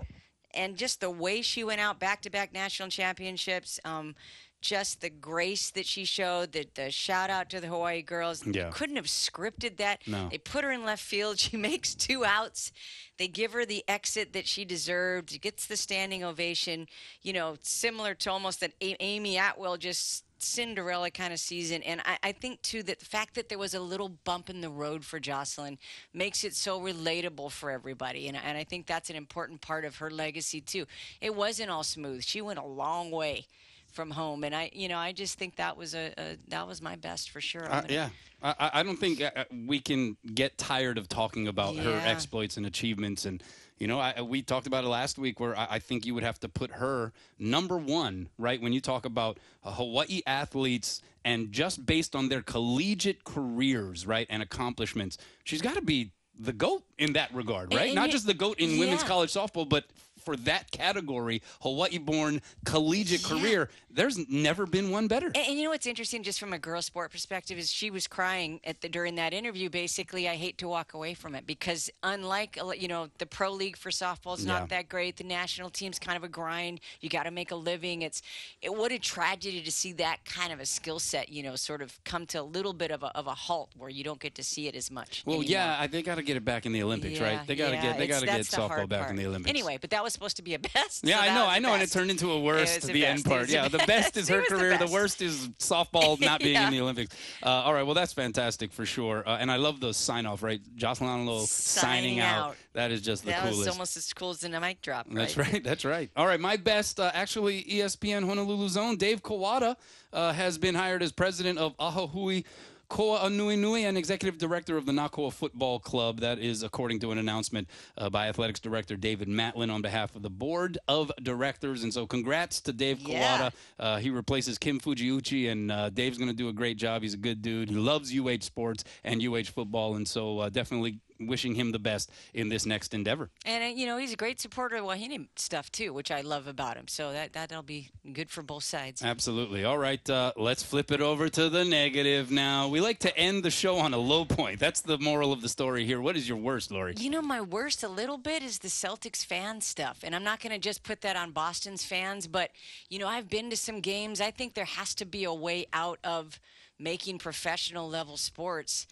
[0.54, 3.80] and just the way she went out back-to-back national championships.
[3.84, 4.14] Um,
[4.60, 8.46] just the grace that she showed, the, the shout out to the Hawaii girls.
[8.46, 8.66] Yeah.
[8.66, 10.06] You couldn't have scripted that.
[10.06, 10.28] No.
[10.30, 11.38] They put her in left field.
[11.50, 12.70] She makes two outs.
[13.18, 15.30] They give her the exit that she deserved.
[15.30, 16.88] She gets the standing ovation.
[17.22, 21.82] You know, similar to almost that A- Amy Atwell just Cinderella kind of season.
[21.82, 24.60] And I, I think too that the fact that there was a little bump in
[24.60, 25.78] the road for Jocelyn
[26.14, 28.28] makes it so relatable for everybody.
[28.28, 30.86] And, and I think that's an important part of her legacy too.
[31.20, 32.22] It wasn't all smooth.
[32.24, 33.46] She went a long way
[33.92, 36.80] from home, and I, you know, I just think that was a, a that was
[36.80, 37.64] my best for sure.
[37.68, 38.10] Uh, yeah,
[38.40, 42.66] I, I- don't think uh, we can get tired of talking about her exploits and
[42.66, 43.42] achievements, and
[43.80, 46.22] You know, I, we talked about it last week where I, I, think you would
[46.22, 48.60] have to put her number one, right?
[48.60, 54.26] When you talk about uh, Hawaii athletes and just based on their collegiate careers, right,
[54.28, 57.86] and accomplishments, she's got to be the GOAT in that regard, right?
[57.86, 58.80] And Not it- just the GOAT in yeah.
[58.80, 59.86] women's college softball, but
[60.20, 65.26] for that category, Hawaii born collegiate career, there's never been one better.
[65.26, 68.06] And, and you know what's interesting, just from a girl sport perspective, is she was
[68.06, 69.68] crying at the during that interview.
[69.70, 73.50] Basically, I hate to walk away from it because unlike uh, you know the pro
[73.50, 74.58] league for softball is Yeah.
[74.60, 75.16] not that great.
[75.16, 76.80] The national team's kind of a grind.
[77.00, 78.02] You got to make a living.
[78.02, 78.22] It's
[78.62, 81.82] it, what a tragedy to see that kind of a skill set, you know, sort
[81.82, 84.34] of come to a little bit of a, of a halt where you don't get
[84.36, 85.22] to see it as much.
[85.26, 85.50] Well, anymore.
[85.50, 87.40] yeah, they got to get it back in the Olympics, right?
[87.46, 89.10] They got to yeah, get they got to get softball back part.
[89.10, 89.50] in the Olympics.
[89.50, 91.04] Anyway, but that was supposed to be a best.
[91.06, 93.24] Yeah, so I know, I know, and it turned into a worst the, the end
[93.24, 93.48] part.
[93.48, 94.16] Yeah, the best.
[94.16, 94.78] is her was the career.
[94.78, 97.14] The, worst is softball not being in the Olympics.
[97.42, 99.22] Uh, all right, well that's fantastic for sure.
[99.26, 100.60] Uh, and I love the sign off, right?
[100.76, 102.50] Jocelyn Alo signing, Signing out.
[102.50, 102.56] out.
[102.72, 103.58] That is just the That coolest.
[103.58, 105.06] was almost as cool as the mic drop.
[105.10, 105.62] That's right.
[105.64, 106.08] That's right.
[106.16, 106.38] All right.
[106.38, 109.74] My best, uh, actually, ESPN Honolulu Zone, Dave Kawada
[110.12, 112.44] uh, has been hired as president of Ahahui
[112.90, 116.18] Koa Anuenue and executive director of the Na Koa Football Club.
[116.20, 120.22] That is according to an announcement uh, by athletics director David Matlin on behalf of
[120.22, 121.84] the board of directors.
[121.84, 123.38] And so, congrats to Dave Yeah.
[123.38, 123.52] Kawada.
[123.78, 127.02] Uh, he replaces Kim Fujiuchi, and uh, Dave's going to do a great job.
[127.02, 127.70] He's a good dude.
[127.70, 132.10] He loves UH sports and UH football, and so uh, definitely wishing him the best
[132.34, 133.30] in this next endeavor.
[133.44, 136.46] And uh, you know he's a great supporter of Wahine stuff too, which I love
[136.46, 136.88] about him.
[136.88, 139.02] So that that'll be good for both sides.
[139.02, 139.64] Absolutely.
[139.64, 142.68] All right, uh, let's flip it over to the negative now.
[142.68, 144.58] We like to end the show on a low point.
[144.58, 146.00] That's the moral of the story here.
[146.00, 146.94] What is your worst, Lori?
[146.96, 150.00] You know, my worst a little bit is the Celtics fan stuff.
[150.02, 152.50] And I'm not going to just put that on Boston's fans, but,
[152.88, 154.20] you know, I've been to some games.
[154.20, 156.40] I think there has to be a way out of
[156.78, 158.86] making professional level sports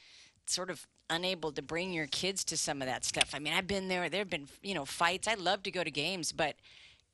[0.46, 3.30] sort of unable to bring your kids to some of that stuff.
[3.34, 4.08] I mean, I've been there.
[4.08, 5.26] There have been, you know, fights.
[5.28, 6.56] I love to go to games, but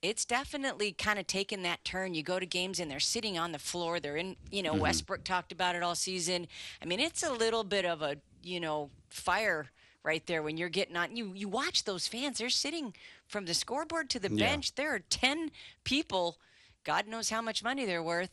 [0.02, 2.14] it's definitely kind of taken that turn.
[2.14, 4.00] You go to games and they're sitting on the floor.
[4.00, 4.82] They're in, you know, mm-hmm.
[4.82, 6.46] Westbrook talked about it all season.
[6.82, 9.70] I mean, it's a little bit of a, you know, fire
[10.02, 11.16] right there when you're getting on.
[11.16, 12.38] You you watch those fans.
[12.38, 12.94] They're sitting
[13.26, 14.46] from the scoreboard to the Yeah.
[14.46, 14.74] bench.
[14.74, 15.50] There are ten
[15.84, 16.36] people.
[16.84, 18.30] God knows how much money they're worth,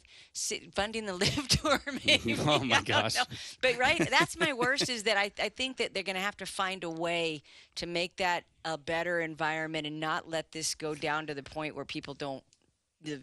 [0.74, 1.82] funding the LIV tour.
[2.06, 3.16] Maybe Oh, my gosh.
[3.62, 4.90] But right, that's my worst.
[4.90, 7.44] Is that I, I think that they're going to have to find a way
[7.76, 11.76] to make that a better environment and not let this go down to the point
[11.76, 12.44] where people don't,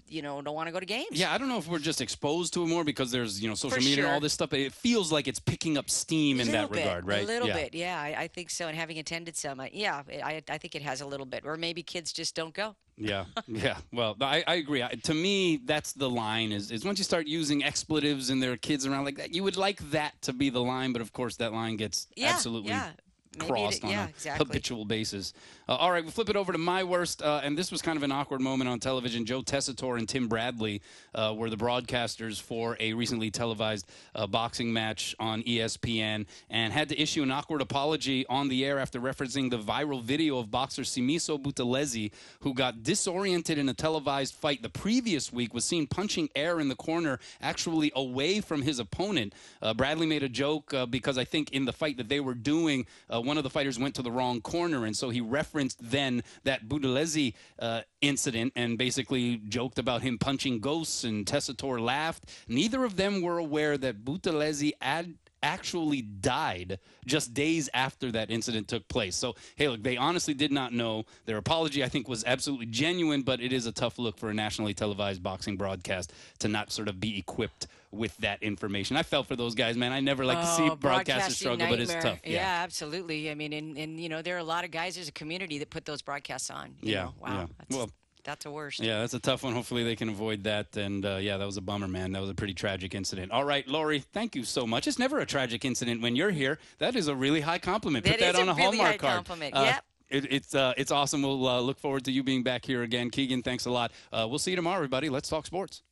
[0.08, 1.08] you know, don't want to go to games.
[1.12, 3.54] Yeah, I don't know if we're just exposed to it more because there's you know
[3.54, 4.50] social For media and all this stuff.
[4.50, 7.22] But it feels like it's picking up steam in that bit, regard, right?
[7.22, 7.54] A little yeah.
[7.54, 8.68] bit, yeah, I, I think so.
[8.68, 11.44] And having attended some, I, yeah, I, I think it has a little bit.
[11.44, 12.74] Or maybe kids just don't go.
[12.96, 13.78] Yeah, yeah.
[13.92, 14.82] Well, I, I agree.
[14.82, 16.52] I, to me, that's the line.
[16.52, 19.44] Is is once you start using expletives and there are kids around like that, you
[19.44, 22.70] would like that to be the line, but of course that line gets Yeah, absolutely
[22.70, 22.90] yeah.
[23.36, 24.46] Maybe it- crossed on yeah, a exactly.
[24.46, 25.32] habitual basis.
[25.68, 27.96] Uh, all right, we flip it over to my worst, uh, and this was kind
[27.96, 29.24] of an awkward moment on television.
[29.26, 30.80] Joe Tessitore and Tim Bradley
[31.14, 36.88] uh, were the broadcasters for a recently televised uh, boxing match on ESPN, and had
[36.88, 40.82] to issue an awkward apology on the air after referencing the viral video of boxer
[40.82, 46.28] Simiso Buthelezi, who got disoriented in a televised fight the previous week, was seen punching
[46.34, 49.34] air in the corner, actually away from his opponent.
[49.60, 52.34] Uh, Bradley made a joke uh, because I think in the fight that they were
[52.34, 55.78] doing, uh, one of the fighters went to the wrong corner, and so he referenced
[55.90, 62.24] then that Buthelezi uh, incident and basically joked about him punching ghosts, and Tessitore laughed.
[62.48, 68.68] Neither of them were aware that Buthelezi ad- actually died just days after that incident
[68.68, 69.16] took place.
[69.16, 71.04] So, hey, look, they honestly did not know.
[71.26, 74.34] Their apology, I think, was absolutely genuine, but it is a tough look for a
[74.34, 78.96] nationally televised boxing broadcast to not sort of be equipped with that information.
[78.96, 79.92] I felt for those guys, man.
[79.92, 82.18] I never like to see Oh, broadcasters struggle, but it's tough.
[82.24, 82.60] Yeah.
[82.62, 83.30] absolutely.
[83.30, 84.94] I mean, and, and you know, there are a lot of guys.
[84.96, 86.74] There's a community that put those broadcasts on.
[86.82, 87.14] you Yeah, know.
[87.20, 87.28] Wow.
[87.40, 87.46] yeah.
[87.58, 87.90] That's, Well-
[88.24, 88.80] that's a worst.
[88.80, 89.54] Yeah, that's a tough one.
[89.54, 90.76] Hopefully they can avoid that.
[90.76, 92.12] And uh, yeah, that was a bummer, man.
[92.12, 93.32] That was a pretty tragic incident.
[93.32, 94.86] All right, Lori, thank you so much.
[94.86, 96.58] It's never a tragic incident when you're here.
[96.78, 98.04] That is a really high compliment.
[98.04, 99.14] Put That on a a, really Hallmark card.
[99.14, 99.54] compliment.
[99.56, 99.84] Uh, Yep.
[100.10, 101.22] It, it's uh, it's awesome.
[101.22, 103.42] We'll uh, look forward to you being back here again, Keegan.
[103.42, 103.92] Thanks a lot.
[104.12, 105.08] Uh, we'll see you tomorrow, everybody.
[105.10, 105.82] Let's talk sports.